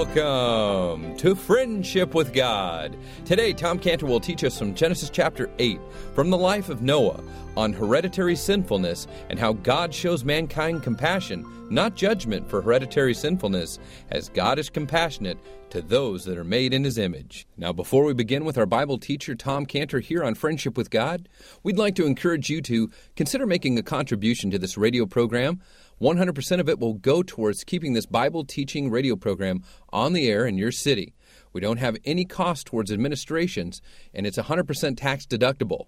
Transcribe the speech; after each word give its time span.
Welcome 0.00 1.14
to 1.18 1.34
Friendship 1.34 2.14
with 2.14 2.32
God. 2.32 2.96
Today, 3.26 3.52
Tom 3.52 3.78
Cantor 3.78 4.06
will 4.06 4.18
teach 4.18 4.42
us 4.44 4.58
from 4.58 4.74
Genesis 4.74 5.10
chapter 5.10 5.50
8, 5.58 5.78
from 6.14 6.30
the 6.30 6.38
life 6.38 6.70
of 6.70 6.80
Noah, 6.80 7.22
on 7.54 7.74
hereditary 7.74 8.34
sinfulness 8.34 9.06
and 9.28 9.38
how 9.38 9.52
God 9.52 9.92
shows 9.92 10.24
mankind 10.24 10.82
compassion, 10.82 11.44
not 11.68 11.96
judgment 11.96 12.48
for 12.48 12.62
hereditary 12.62 13.12
sinfulness, 13.12 13.78
as 14.10 14.30
God 14.30 14.58
is 14.58 14.70
compassionate 14.70 15.36
to 15.68 15.82
those 15.82 16.24
that 16.24 16.38
are 16.38 16.44
made 16.44 16.72
in 16.72 16.82
his 16.82 16.96
image. 16.96 17.46
Now, 17.58 17.74
before 17.74 18.04
we 18.04 18.14
begin 18.14 18.46
with 18.46 18.56
our 18.56 18.64
Bible 18.64 18.96
teacher, 18.96 19.34
Tom 19.34 19.66
Cantor, 19.66 20.00
here 20.00 20.24
on 20.24 20.34
Friendship 20.34 20.78
with 20.78 20.88
God, 20.88 21.28
we'd 21.62 21.76
like 21.76 21.94
to 21.96 22.06
encourage 22.06 22.48
you 22.48 22.62
to 22.62 22.90
consider 23.16 23.44
making 23.44 23.78
a 23.78 23.82
contribution 23.82 24.50
to 24.50 24.58
this 24.58 24.78
radio 24.78 25.04
program. 25.04 25.60
100% 26.00 26.60
of 26.60 26.68
it 26.68 26.78
will 26.78 26.94
go 26.94 27.22
towards 27.22 27.64
keeping 27.64 27.92
this 27.92 28.06
Bible 28.06 28.44
teaching 28.44 28.90
radio 28.90 29.16
program 29.16 29.62
on 29.90 30.12
the 30.12 30.28
air 30.28 30.46
in 30.46 30.56
your 30.56 30.72
city. 30.72 31.14
We 31.52 31.60
don't 31.60 31.78
have 31.78 31.96
any 32.04 32.24
cost 32.24 32.66
towards 32.66 32.90
administrations, 32.90 33.82
and 34.14 34.26
it's 34.26 34.38
100% 34.38 34.96
tax 34.96 35.26
deductible. 35.26 35.86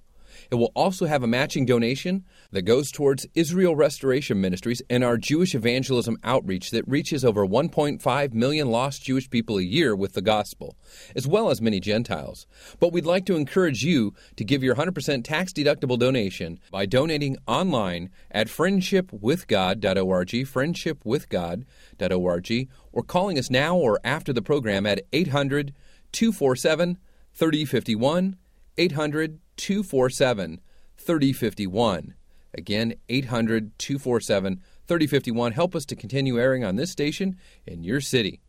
It 0.50 0.56
will 0.56 0.72
also 0.74 1.06
have 1.06 1.22
a 1.22 1.26
matching 1.26 1.66
donation 1.66 2.24
that 2.50 2.62
goes 2.62 2.90
towards 2.90 3.26
Israel 3.34 3.76
Restoration 3.76 4.40
Ministries 4.40 4.82
and 4.90 5.04
our 5.04 5.16
Jewish 5.16 5.54
evangelism 5.54 6.18
outreach 6.24 6.70
that 6.70 6.88
reaches 6.88 7.24
over 7.24 7.46
1.5 7.46 8.34
million 8.34 8.70
lost 8.70 9.04
Jewish 9.04 9.30
people 9.30 9.58
a 9.58 9.62
year 9.62 9.96
with 9.96 10.14
the 10.14 10.22
gospel, 10.22 10.76
as 11.14 11.26
well 11.26 11.50
as 11.50 11.60
many 11.60 11.80
Gentiles. 11.80 12.46
But 12.80 12.92
we'd 12.92 13.06
like 13.06 13.26
to 13.26 13.36
encourage 13.36 13.82
you 13.82 14.14
to 14.36 14.44
give 14.44 14.62
your 14.62 14.76
100% 14.76 15.24
tax 15.24 15.52
deductible 15.52 15.98
donation 15.98 16.60
by 16.70 16.86
donating 16.86 17.36
online 17.46 18.10
at 18.30 18.46
friendshipwithgod.org, 18.48 20.28
friendshipwithgod.org, 20.28 22.68
or 22.92 23.02
calling 23.02 23.38
us 23.38 23.50
now 23.50 23.76
or 23.76 24.00
after 24.04 24.32
the 24.32 24.42
program 24.42 24.86
at 24.86 25.02
800 25.12 25.74
247 26.12 26.98
3051. 27.34 28.36
800 28.78 29.38
247 29.56 30.60
3051. 30.96 32.14
Again, 32.54 32.94
800 33.08 33.78
247 33.78 34.60
3051. 34.86 35.52
Help 35.52 35.74
us 35.74 35.84
to 35.86 35.96
continue 35.96 36.38
airing 36.38 36.64
on 36.64 36.76
this 36.76 36.90
station 36.90 37.36
in 37.66 37.82
your 37.82 38.00
city. 38.00 38.40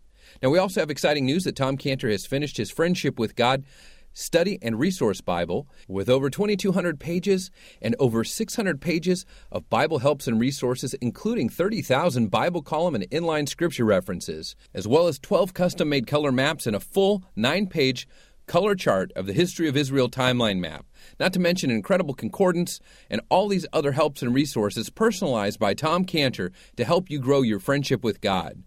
Now, 0.42 0.50
we 0.50 0.58
also 0.58 0.80
have 0.80 0.90
exciting 0.90 1.26
news 1.26 1.44
that 1.44 1.56
Tom 1.56 1.78
Cantor 1.78 2.10
has 2.10 2.26
finished 2.26 2.58
his 2.58 2.72
Friendship 2.72 3.20
with 3.20 3.36
God 3.36 3.64
study 4.14 4.60
and 4.62 4.80
resource 4.80 5.22
Bible 5.22 5.68
with 5.88 6.08
over 6.08 6.30
2,200 6.30 7.00
pages 7.00 7.52
and 7.82 7.96
over 8.00 8.24
600 8.24 8.80
pages 8.80 9.26
of 9.52 9.70
Bible 9.70 10.00
helps 10.00 10.28
and 10.28 10.40
resources, 10.40 10.94
including 10.96 11.50
30,000 11.50 12.30
Bible 12.30 12.62
column 12.62 12.96
and 12.96 13.10
inline 13.10 13.50
scripture 13.50 13.86
references, 13.86 14.56
as 14.74 14.88
well 14.88 15.08
as 15.08 15.20
12 15.20 15.54
custom 15.54 15.90
made 15.90 16.08
color 16.08 16.32
maps 16.32 16.68
and 16.68 16.76
a 16.76 16.80
full 16.80 17.24
nine 17.36 17.68
page 17.68 18.08
color 18.46 18.76
chart 18.76 19.12
of 19.16 19.26
the 19.26 19.34
History 19.34 19.68
of 19.68 19.78
Israel 19.78 20.10
timeline 20.10 20.60
map, 20.60 20.86
not 21.20 21.34
to 21.34 21.40
mention 21.40 21.72
incredible 21.72 22.14
concordance 22.14 22.80
and 23.10 23.22
all 23.30 23.48
these 23.48 23.66
other 23.74 23.92
helps 23.94 24.22
and 24.22 24.34
resources 24.34 24.90
personalized 24.90 25.60
by 25.60 25.74
Tom 25.74 26.06
Cantor 26.06 26.52
to 26.78 26.86
help 26.86 27.10
you 27.10 27.20
grow 27.20 27.42
your 27.42 27.60
friendship 27.60 28.04
with 28.04 28.22
God. 28.22 28.64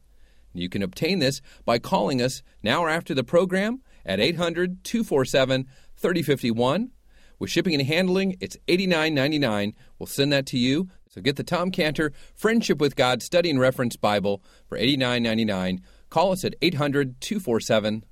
You 0.55 0.69
can 0.69 0.83
obtain 0.83 1.19
this 1.19 1.41
by 1.65 1.79
calling 1.79 2.23
us 2.23 2.43
now 2.63 2.83
or 2.83 2.89
after 2.89 3.15
the 3.15 3.25
program 3.25 3.83
at 4.05 4.21
800 4.21 4.85
247 4.85 5.67
3051. 5.97 6.91
With 7.39 7.51
shipping 7.51 7.75
and 7.75 7.87
handling, 7.87 8.37
it's 8.41 8.57
$89.99. 8.67 9.75
We'll 9.99 10.07
send 10.07 10.33
that 10.33 10.47
to 10.47 10.59
you. 10.59 10.89
So 11.09 11.21
get 11.21 11.37
the 11.37 11.45
Tom 11.45 11.71
Cantor 11.71 12.13
Friendship 12.35 12.79
with 12.79 12.97
God 12.97 13.23
Study 13.23 13.51
and 13.51 13.61
Reference 13.61 13.97
Bible 13.97 14.43
for 14.69 14.79
$89.99. 14.79 15.81
Call 16.09 16.33
us 16.33 16.45
at 16.45 16.55
800 16.63 17.21
247 17.21 18.05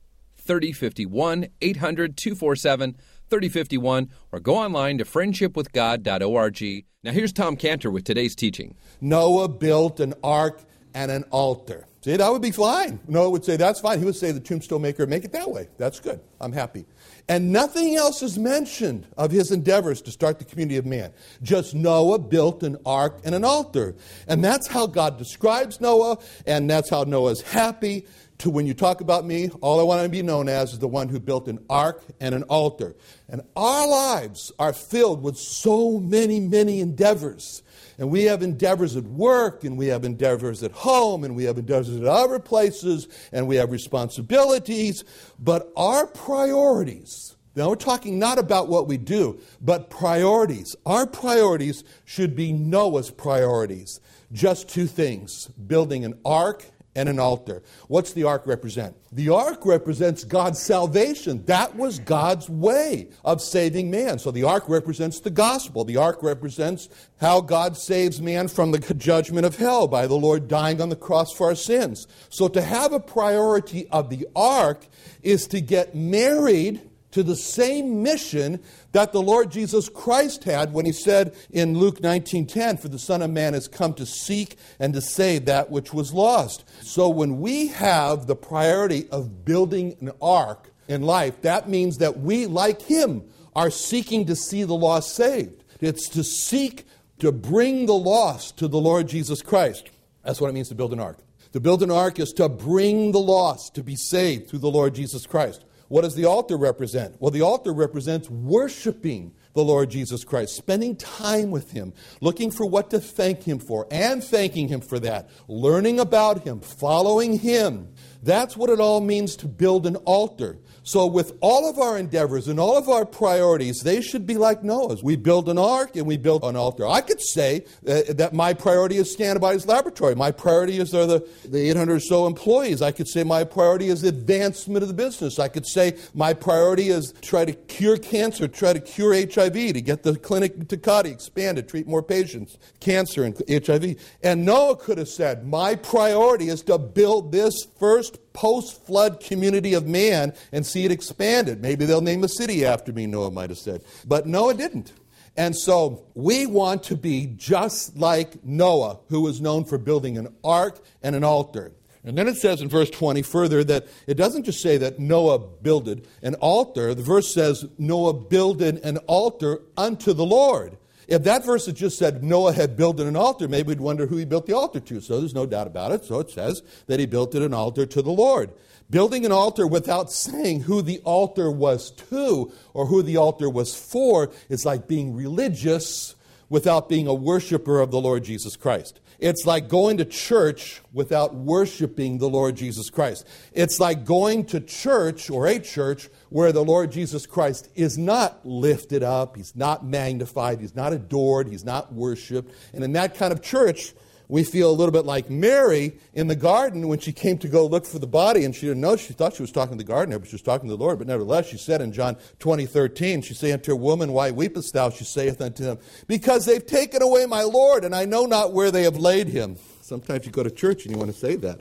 3051, 0.44 1.48
800 1.60 2.16
247 2.16 2.96
3051, 3.30 4.10
or 4.32 4.40
go 4.40 4.56
online 4.56 4.98
to 4.98 5.04
friendshipwithgod.org. 5.04 6.84
Now, 7.02 7.12
here's 7.12 7.32
Tom 7.32 7.56
Cantor 7.56 7.90
with 7.90 8.04
today's 8.04 8.34
teaching. 8.34 8.76
Noah 9.00 9.48
built 9.48 10.00
an 10.00 10.14
ark 10.22 10.62
and 10.94 11.10
an 11.10 11.24
altar. 11.30 11.86
See, 12.02 12.16
that 12.16 12.30
would 12.30 12.42
be 12.42 12.50
fine. 12.50 13.00
Noah 13.08 13.30
would 13.30 13.44
say, 13.44 13.56
That's 13.56 13.80
fine. 13.80 13.98
He 13.98 14.04
would 14.04 14.16
say, 14.16 14.30
The 14.30 14.40
tombstone 14.40 14.82
maker, 14.82 15.06
make 15.06 15.24
it 15.24 15.32
that 15.32 15.50
way. 15.50 15.68
That's 15.78 16.00
good. 16.00 16.20
I'm 16.40 16.52
happy. 16.52 16.84
And 17.26 17.52
nothing 17.52 17.96
else 17.96 18.22
is 18.22 18.38
mentioned 18.38 19.06
of 19.16 19.30
his 19.30 19.50
endeavors 19.50 20.02
to 20.02 20.10
start 20.10 20.38
the 20.38 20.44
community 20.44 20.76
of 20.76 20.84
man. 20.84 21.10
Just 21.42 21.74
Noah 21.74 22.18
built 22.18 22.62
an 22.62 22.76
ark 22.84 23.20
and 23.24 23.34
an 23.34 23.44
altar. 23.44 23.94
And 24.28 24.44
that's 24.44 24.68
how 24.68 24.86
God 24.86 25.16
describes 25.16 25.80
Noah, 25.80 26.18
and 26.46 26.68
that's 26.68 26.90
how 26.90 27.04
Noah's 27.04 27.40
happy 27.40 28.04
to 28.38 28.50
when 28.50 28.66
you 28.66 28.74
talk 28.74 29.00
about 29.00 29.24
me, 29.24 29.48
all 29.60 29.80
I 29.80 29.84
want 29.84 30.02
to 30.02 30.08
be 30.08 30.22
known 30.22 30.48
as 30.48 30.72
is 30.72 30.78
the 30.78 30.88
one 30.88 31.08
who 31.08 31.20
built 31.20 31.48
an 31.48 31.64
ark 31.70 32.02
and 32.20 32.34
an 32.34 32.42
altar. 32.44 32.94
And 33.28 33.42
our 33.56 33.88
lives 33.88 34.52
are 34.58 34.72
filled 34.72 35.22
with 35.22 35.38
so 35.38 35.98
many, 35.98 36.40
many 36.40 36.80
endeavors. 36.80 37.62
And 37.98 38.10
we 38.10 38.24
have 38.24 38.42
endeavors 38.42 38.96
at 38.96 39.04
work, 39.04 39.64
and 39.64 39.78
we 39.78 39.86
have 39.88 40.04
endeavors 40.04 40.62
at 40.62 40.72
home, 40.72 41.24
and 41.24 41.36
we 41.36 41.44
have 41.44 41.58
endeavors 41.58 41.94
at 41.94 42.04
other 42.04 42.38
places, 42.38 43.08
and 43.32 43.46
we 43.46 43.56
have 43.56 43.70
responsibilities. 43.70 45.04
But 45.38 45.72
our 45.76 46.06
priorities, 46.06 47.36
now 47.56 47.68
we're 47.68 47.76
talking 47.76 48.18
not 48.18 48.38
about 48.38 48.68
what 48.68 48.88
we 48.88 48.96
do, 48.96 49.40
but 49.60 49.90
priorities. 49.90 50.74
Our 50.84 51.06
priorities 51.06 51.84
should 52.04 52.34
be 52.34 52.52
Noah's 52.52 53.10
priorities. 53.10 54.00
Just 54.32 54.68
two 54.68 54.86
things 54.86 55.46
building 55.46 56.04
an 56.04 56.18
ark 56.24 56.64
and 56.96 57.08
an 57.08 57.18
altar. 57.18 57.62
What's 57.88 58.12
the 58.12 58.24
ark 58.24 58.46
represent? 58.46 58.96
The 59.10 59.28
ark 59.30 59.66
represents 59.66 60.24
God's 60.24 60.60
salvation. 60.60 61.44
That 61.46 61.76
was 61.76 61.98
God's 61.98 62.48
way 62.48 63.08
of 63.24 63.40
saving 63.40 63.90
man. 63.90 64.18
So 64.18 64.30
the 64.30 64.44
ark 64.44 64.68
represents 64.68 65.20
the 65.20 65.30
gospel. 65.30 65.84
The 65.84 65.96
ark 65.96 66.22
represents 66.22 66.88
how 67.20 67.40
God 67.40 67.76
saves 67.76 68.20
man 68.20 68.48
from 68.48 68.70
the 68.70 68.78
judgment 68.94 69.46
of 69.46 69.56
hell 69.56 69.88
by 69.88 70.06
the 70.06 70.14
Lord 70.14 70.48
dying 70.48 70.80
on 70.80 70.88
the 70.88 70.96
cross 70.96 71.32
for 71.32 71.48
our 71.48 71.54
sins. 71.54 72.06
So 72.28 72.48
to 72.48 72.62
have 72.62 72.92
a 72.92 73.00
priority 73.00 73.88
of 73.88 74.10
the 74.10 74.26
ark 74.36 74.86
is 75.22 75.46
to 75.48 75.60
get 75.60 75.94
married 75.94 76.80
to 77.14 77.22
the 77.22 77.36
same 77.36 78.02
mission 78.02 78.60
that 78.90 79.12
the 79.12 79.22
Lord 79.22 79.52
Jesus 79.52 79.88
Christ 79.88 80.42
had 80.42 80.72
when 80.72 80.84
he 80.84 80.90
said 80.90 81.32
in 81.48 81.78
Luke 81.78 82.00
19:10 82.00 82.76
for 82.76 82.88
the 82.88 82.98
son 82.98 83.22
of 83.22 83.30
man 83.30 83.54
has 83.54 83.68
come 83.68 83.94
to 83.94 84.04
seek 84.04 84.56
and 84.80 84.92
to 84.94 85.00
save 85.00 85.44
that 85.44 85.70
which 85.70 85.94
was 85.94 86.12
lost. 86.12 86.64
So 86.82 87.08
when 87.08 87.40
we 87.40 87.68
have 87.68 88.26
the 88.26 88.34
priority 88.34 89.08
of 89.10 89.44
building 89.44 89.96
an 90.00 90.10
ark 90.20 90.72
in 90.88 91.02
life, 91.02 91.40
that 91.42 91.68
means 91.68 91.98
that 91.98 92.18
we 92.18 92.46
like 92.46 92.82
him 92.82 93.22
are 93.54 93.70
seeking 93.70 94.26
to 94.26 94.34
see 94.34 94.64
the 94.64 94.74
lost 94.74 95.14
saved. 95.14 95.62
It's 95.80 96.08
to 96.10 96.24
seek 96.24 96.84
to 97.20 97.30
bring 97.30 97.86
the 97.86 97.94
lost 97.94 98.56
to 98.56 98.66
the 98.66 98.80
Lord 98.80 99.06
Jesus 99.06 99.40
Christ. 99.40 99.88
That's 100.24 100.40
what 100.40 100.50
it 100.50 100.54
means 100.54 100.68
to 100.70 100.74
build 100.74 100.92
an 100.92 100.98
ark. 100.98 101.18
To 101.52 101.60
build 101.60 101.84
an 101.84 101.92
ark 101.92 102.18
is 102.18 102.32
to 102.32 102.48
bring 102.48 103.12
the 103.12 103.20
lost 103.20 103.76
to 103.76 103.84
be 103.84 103.94
saved 103.94 104.48
through 104.48 104.58
the 104.58 104.68
Lord 104.68 104.96
Jesus 104.96 105.26
Christ. 105.26 105.64
What 105.88 106.02
does 106.02 106.14
the 106.14 106.24
altar 106.24 106.56
represent? 106.56 107.16
Well, 107.20 107.30
the 107.30 107.42
altar 107.42 107.72
represents 107.72 108.30
worshiping 108.30 109.34
the 109.54 109.62
Lord 109.64 109.90
Jesus 109.90 110.24
Christ, 110.24 110.56
spending 110.56 110.96
time 110.96 111.50
with 111.50 111.70
Him, 111.70 111.92
looking 112.20 112.50
for 112.50 112.66
what 112.66 112.90
to 112.90 112.98
thank 112.98 113.44
Him 113.44 113.58
for, 113.58 113.86
and 113.90 114.22
thanking 114.22 114.68
Him 114.68 114.80
for 114.80 114.98
that, 114.98 115.30
learning 115.46 116.00
about 116.00 116.42
Him, 116.44 116.60
following 116.60 117.38
Him. 117.38 117.93
That's 118.24 118.56
what 118.56 118.70
it 118.70 118.80
all 118.80 119.00
means 119.00 119.36
to 119.36 119.46
build 119.46 119.86
an 119.86 119.96
altar. 119.96 120.58
So, 120.86 121.06
with 121.06 121.32
all 121.40 121.68
of 121.68 121.78
our 121.78 121.96
endeavors 121.96 122.46
and 122.46 122.60
all 122.60 122.76
of 122.76 122.90
our 122.90 123.06
priorities, 123.06 123.80
they 123.80 124.02
should 124.02 124.26
be 124.26 124.36
like 124.36 124.62
Noah's. 124.62 125.02
We 125.02 125.16
build 125.16 125.48
an 125.48 125.56
ark 125.56 125.96
and 125.96 126.06
we 126.06 126.18
build 126.18 126.44
an 126.44 126.56
altar. 126.56 126.86
I 126.86 127.00
could 127.00 127.22
say 127.22 127.64
uh, 127.88 128.02
that 128.10 128.34
my 128.34 128.52
priority 128.52 128.98
is 128.98 129.16
Scantibodies 129.16 129.66
laboratory. 129.66 130.14
My 130.14 130.30
priority 130.30 130.78
is 130.78 130.90
the, 130.90 131.26
the 131.46 131.70
800 131.70 131.94
or 131.94 132.00
so 132.00 132.26
employees. 132.26 132.82
I 132.82 132.92
could 132.92 133.08
say 133.08 133.24
my 133.24 133.44
priority 133.44 133.88
is 133.88 134.04
advancement 134.04 134.82
of 134.82 134.88
the 134.88 134.94
business. 134.94 135.38
I 135.38 135.48
could 135.48 135.66
say 135.66 135.96
my 136.12 136.34
priority 136.34 136.90
is 136.90 137.14
try 137.22 137.46
to 137.46 137.54
cure 137.54 137.96
cancer, 137.96 138.46
try 138.46 138.74
to 138.74 138.80
cure 138.80 139.14
HIV, 139.14 139.54
to 139.54 139.80
get 139.80 140.02
the 140.02 140.16
clinic 140.16 140.68
Tecate 140.68 141.06
expanded, 141.06 141.66
treat 141.66 141.86
more 141.86 142.02
patients, 142.02 142.58
cancer 142.80 143.24
and 143.24 143.40
HIV. 143.48 143.96
And 144.22 144.44
Noah 144.44 144.76
could 144.76 144.98
have 144.98 145.08
said, 145.08 145.46
my 145.46 145.76
priority 145.76 146.48
is 146.48 146.60
to 146.64 146.76
build 146.76 147.32
this 147.32 147.54
first 147.78 148.13
post 148.32 148.84
flood 148.86 149.20
community 149.20 149.74
of 149.74 149.86
man 149.86 150.32
and 150.52 150.64
see 150.66 150.84
it 150.84 150.92
expanded. 150.92 151.60
Maybe 151.60 151.84
they'll 151.84 152.00
name 152.00 152.24
a 152.24 152.28
city 152.28 152.64
after 152.64 152.92
me, 152.92 153.06
Noah 153.06 153.30
might 153.30 153.50
have 153.50 153.58
said. 153.58 153.82
But 154.06 154.26
Noah 154.26 154.54
didn't. 154.54 154.92
And 155.36 155.56
so 155.56 156.06
we 156.14 156.46
want 156.46 156.84
to 156.84 156.96
be 156.96 157.26
just 157.36 157.96
like 157.96 158.44
Noah, 158.44 159.00
who 159.08 159.20
was 159.20 159.40
known 159.40 159.64
for 159.64 159.78
building 159.78 160.16
an 160.16 160.34
ark 160.44 160.80
and 161.02 161.16
an 161.16 161.24
altar. 161.24 161.72
And 162.04 162.18
then 162.18 162.28
it 162.28 162.36
says 162.36 162.60
in 162.60 162.68
verse 162.68 162.90
20 162.90 163.22
further 163.22 163.64
that 163.64 163.86
it 164.06 164.14
doesn't 164.14 164.44
just 164.44 164.60
say 164.60 164.76
that 164.76 164.98
Noah 164.98 165.38
builded 165.38 166.06
an 166.22 166.34
altar. 166.34 166.94
The 166.94 167.02
verse 167.02 167.32
says 167.32 167.64
Noah 167.78 168.12
builded 168.12 168.84
an 168.84 168.98
altar 168.98 169.62
unto 169.76 170.12
the 170.12 170.26
Lord. 170.26 170.76
If 171.08 171.24
that 171.24 171.44
verse 171.44 171.66
had 171.66 171.76
just 171.76 171.98
said 171.98 172.22
Noah 172.22 172.52
had 172.52 172.76
built 172.76 173.00
an 173.00 173.16
altar, 173.16 173.48
maybe 173.48 173.68
we'd 173.68 173.80
wonder 173.80 174.06
who 174.06 174.16
he 174.16 174.24
built 174.24 174.46
the 174.46 174.56
altar 174.56 174.80
to. 174.80 175.00
So 175.00 175.20
there's 175.20 175.34
no 175.34 175.46
doubt 175.46 175.66
about 175.66 175.92
it. 175.92 176.04
So 176.04 176.20
it 176.20 176.30
says 176.30 176.62
that 176.86 177.00
he 177.00 177.06
built 177.06 177.34
it 177.34 177.42
an 177.42 177.54
altar 177.54 177.86
to 177.86 178.02
the 178.02 178.10
Lord. 178.10 178.50
Building 178.90 179.24
an 179.24 179.32
altar 179.32 179.66
without 179.66 180.12
saying 180.12 180.62
who 180.62 180.82
the 180.82 181.00
altar 181.00 181.50
was 181.50 181.90
to 182.10 182.52
or 182.74 182.86
who 182.86 183.02
the 183.02 183.16
altar 183.16 183.48
was 183.48 183.74
for 183.74 184.30
is 184.48 184.66
like 184.66 184.86
being 184.86 185.14
religious 185.14 186.14
without 186.48 186.88
being 186.88 187.06
a 187.06 187.14
worshiper 187.14 187.80
of 187.80 187.90
the 187.90 188.00
Lord 188.00 188.24
Jesus 188.24 188.56
Christ. 188.56 189.00
It's 189.18 189.46
like 189.46 189.68
going 189.68 189.98
to 189.98 190.04
church 190.04 190.80
without 190.92 191.34
worshiping 191.34 192.18
the 192.18 192.28
Lord 192.28 192.56
Jesus 192.56 192.90
Christ. 192.90 193.26
It's 193.52 193.80
like 193.80 194.04
going 194.04 194.46
to 194.46 194.60
church 194.60 195.30
or 195.30 195.46
a 195.46 195.58
church 195.58 196.08
where 196.30 196.52
the 196.52 196.64
Lord 196.64 196.92
Jesus 196.92 197.26
Christ 197.26 197.68
is 197.74 197.96
not 197.96 198.44
lifted 198.44 199.02
up, 199.02 199.36
he's 199.36 199.54
not 199.54 199.84
magnified, 199.84 200.60
he's 200.60 200.74
not 200.74 200.92
adored, 200.92 201.48
he's 201.48 201.64
not 201.64 201.92
worshiped. 201.92 202.52
And 202.72 202.82
in 202.82 202.92
that 202.92 203.14
kind 203.14 203.32
of 203.32 203.42
church, 203.42 203.94
we 204.28 204.42
feel 204.42 204.70
a 204.70 204.72
little 204.72 204.92
bit 204.92 205.04
like 205.04 205.28
Mary 205.28 205.98
in 206.14 206.28
the 206.28 206.36
garden 206.36 206.88
when 206.88 206.98
she 206.98 207.12
came 207.12 207.36
to 207.38 207.48
go 207.48 207.66
look 207.66 207.84
for 207.84 207.98
the 207.98 208.06
body 208.06 208.44
and 208.44 208.54
she 208.54 208.66
didn't 208.66 208.80
know. 208.80 208.96
She 208.96 209.12
thought 209.12 209.34
she 209.34 209.42
was 209.42 209.52
talking 209.52 209.76
to 209.76 209.84
the 209.84 209.88
gardener, 209.88 210.18
but 210.18 210.28
she 210.28 210.34
was 210.34 210.42
talking 210.42 210.68
to 210.68 210.76
the 210.76 210.82
Lord. 210.82 210.98
But 210.98 211.08
nevertheless, 211.08 211.46
she 211.46 211.58
said 211.58 211.80
in 211.80 211.92
John 211.92 212.16
20, 212.38 212.66
13, 212.66 213.22
she 213.22 213.34
said 213.34 213.52
unto 213.52 213.72
a 213.72 213.76
woman, 213.76 214.12
Why 214.12 214.30
weepest 214.30 214.72
thou? 214.72 214.90
She 214.90 215.04
saith 215.04 215.40
unto 215.40 215.64
him, 215.64 215.78
Because 216.06 216.46
they've 216.46 216.64
taken 216.64 217.02
away 217.02 217.26
my 217.26 217.42
Lord, 217.42 217.84
and 217.84 217.94
I 217.94 218.06
know 218.06 218.24
not 218.24 218.52
where 218.52 218.70
they 218.70 218.84
have 218.84 218.96
laid 218.96 219.28
him. 219.28 219.56
Sometimes 219.82 220.24
you 220.24 220.32
go 220.32 220.42
to 220.42 220.50
church 220.50 220.86
and 220.86 220.94
you 220.94 220.98
want 220.98 221.12
to 221.12 221.18
say 221.18 221.36
that. 221.36 221.60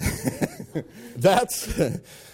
That's, 1.16 1.72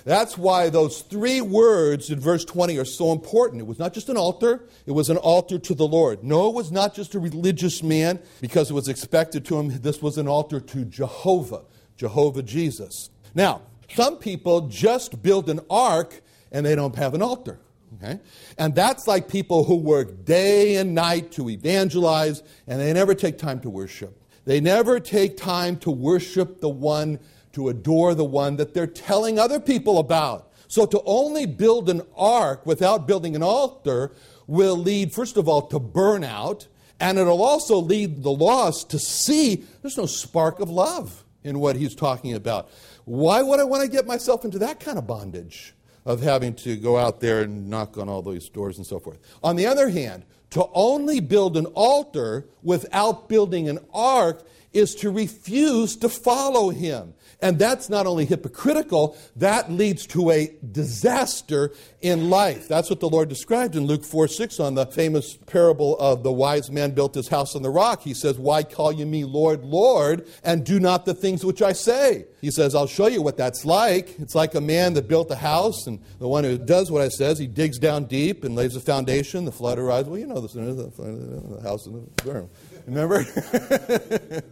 that's 0.04 0.38
why 0.38 0.70
those 0.70 1.02
three 1.02 1.40
words 1.40 2.10
in 2.10 2.18
verse 2.18 2.44
20 2.44 2.78
are 2.78 2.84
so 2.84 3.12
important. 3.12 3.60
It 3.60 3.66
was 3.66 3.78
not 3.78 3.92
just 3.92 4.08
an 4.08 4.16
altar, 4.16 4.64
it 4.86 4.92
was 4.92 5.10
an 5.10 5.18
altar 5.18 5.58
to 5.58 5.74
the 5.74 5.86
Lord. 5.86 6.24
Noah 6.24 6.50
was 6.50 6.72
not 6.72 6.94
just 6.94 7.14
a 7.14 7.18
religious 7.18 7.82
man 7.82 8.18
because 8.40 8.70
it 8.70 8.74
was 8.74 8.88
expected 8.88 9.44
to 9.46 9.58
him. 9.58 9.80
This 9.80 10.00
was 10.00 10.18
an 10.18 10.28
altar 10.28 10.60
to 10.60 10.84
Jehovah, 10.84 11.62
Jehovah 11.96 12.42
Jesus. 12.42 13.10
Now, 13.34 13.62
some 13.94 14.16
people 14.16 14.68
just 14.68 15.22
build 15.22 15.50
an 15.50 15.60
ark 15.68 16.22
and 16.50 16.64
they 16.64 16.74
don't 16.74 16.96
have 16.96 17.14
an 17.14 17.22
altar. 17.22 17.60
Okay? 17.96 18.20
And 18.56 18.74
that's 18.74 19.06
like 19.06 19.28
people 19.28 19.64
who 19.64 19.76
work 19.76 20.24
day 20.24 20.76
and 20.76 20.94
night 20.94 21.32
to 21.32 21.50
evangelize 21.50 22.42
and 22.66 22.80
they 22.80 22.92
never 22.92 23.14
take 23.14 23.38
time 23.38 23.60
to 23.60 23.70
worship. 23.70 24.16
They 24.44 24.60
never 24.60 25.00
take 25.00 25.36
time 25.36 25.76
to 25.78 25.90
worship 25.90 26.60
the 26.60 26.68
one 26.68 27.18
to 27.52 27.68
adore 27.68 28.14
the 28.14 28.24
one 28.24 28.56
that 28.56 28.74
they're 28.74 28.86
telling 28.86 29.38
other 29.38 29.60
people 29.60 29.98
about. 29.98 30.52
So 30.68 30.86
to 30.86 31.02
only 31.04 31.46
build 31.46 31.90
an 31.90 32.02
ark 32.16 32.64
without 32.64 33.06
building 33.06 33.34
an 33.34 33.42
altar 33.42 34.12
will 34.46 34.76
lead, 34.76 35.12
first 35.12 35.36
of 35.36 35.48
all, 35.48 35.62
to 35.68 35.80
burnout, 35.80 36.68
and 37.00 37.18
it'll 37.18 37.42
also 37.42 37.78
lead 37.78 38.22
the 38.22 38.30
lost 38.30 38.90
to 38.90 38.98
see 38.98 39.64
there's 39.82 39.96
no 39.96 40.06
spark 40.06 40.60
of 40.60 40.70
love 40.70 41.24
in 41.42 41.58
what 41.58 41.76
he's 41.76 41.94
talking 41.94 42.34
about. 42.34 42.70
Why 43.04 43.42
would 43.42 43.58
I 43.58 43.64
want 43.64 43.82
to 43.82 43.88
get 43.88 44.06
myself 44.06 44.44
into 44.44 44.58
that 44.60 44.78
kind 44.78 44.98
of 44.98 45.06
bondage 45.06 45.74
of 46.04 46.20
having 46.20 46.54
to 46.54 46.76
go 46.76 46.96
out 46.96 47.20
there 47.20 47.40
and 47.40 47.68
knock 47.68 47.98
on 47.98 48.08
all 48.08 48.22
those 48.22 48.48
doors 48.48 48.76
and 48.76 48.86
so 48.86 48.98
forth? 49.00 49.18
On 49.42 49.56
the 49.56 49.66
other 49.66 49.88
hand, 49.88 50.24
to 50.50 50.68
only 50.74 51.20
build 51.20 51.56
an 51.56 51.66
altar 51.66 52.46
without 52.62 53.28
building 53.28 53.68
an 53.68 53.78
ark 53.92 54.44
is 54.72 54.94
to 54.96 55.10
refuse 55.10 55.96
to 55.96 56.08
follow 56.08 56.70
him. 56.70 57.14
And 57.42 57.58
that's 57.58 57.88
not 57.88 58.06
only 58.06 58.26
hypocritical, 58.26 59.16
that 59.36 59.70
leads 59.70 60.06
to 60.08 60.30
a 60.30 60.54
disaster 60.72 61.72
in 62.02 62.28
life. 62.28 62.68
That's 62.68 62.90
what 62.90 63.00
the 63.00 63.08
Lord 63.08 63.28
described 63.28 63.76
in 63.76 63.86
Luke 63.86 64.04
4 64.04 64.28
6 64.28 64.60
on 64.60 64.74
the 64.74 64.86
famous 64.86 65.36
parable 65.46 65.98
of 65.98 66.22
the 66.22 66.32
wise 66.32 66.70
man 66.70 66.90
built 66.90 67.14
his 67.14 67.28
house 67.28 67.56
on 67.56 67.62
the 67.62 67.70
rock. 67.70 68.02
He 68.02 68.14
says, 68.14 68.38
Why 68.38 68.62
call 68.62 68.92
you 68.92 69.06
me 69.06 69.24
Lord, 69.24 69.64
Lord, 69.64 70.28
and 70.44 70.64
do 70.64 70.78
not 70.78 71.06
the 71.06 71.14
things 71.14 71.44
which 71.44 71.62
I 71.62 71.72
say? 71.72 72.26
He 72.40 72.50
says, 72.50 72.74
I'll 72.74 72.86
show 72.86 73.06
you 73.06 73.22
what 73.22 73.36
that's 73.36 73.64
like. 73.64 74.18
It's 74.18 74.34
like 74.34 74.54
a 74.54 74.60
man 74.60 74.94
that 74.94 75.08
built 75.08 75.30
a 75.30 75.36
house, 75.36 75.86
and 75.86 76.00
the 76.18 76.28
one 76.28 76.44
who 76.44 76.58
does 76.58 76.90
what 76.90 77.02
I 77.02 77.08
says, 77.08 77.38
he 77.38 77.46
digs 77.46 77.78
down 77.78 78.04
deep 78.04 78.44
and 78.44 78.54
lays 78.54 78.76
a 78.76 78.80
foundation, 78.80 79.44
the 79.44 79.52
flood 79.52 79.78
arrives. 79.78 80.08
Well, 80.08 80.18
you 80.18 80.26
know 80.26 80.40
this, 80.40 80.52
the 80.52 81.60
house 81.62 81.86
in 81.86 81.92
the 81.94 82.22
burn. 82.22 82.50
Remember? 82.86 83.24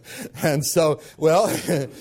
and 0.43 0.65
so, 0.65 1.01
well, 1.17 1.47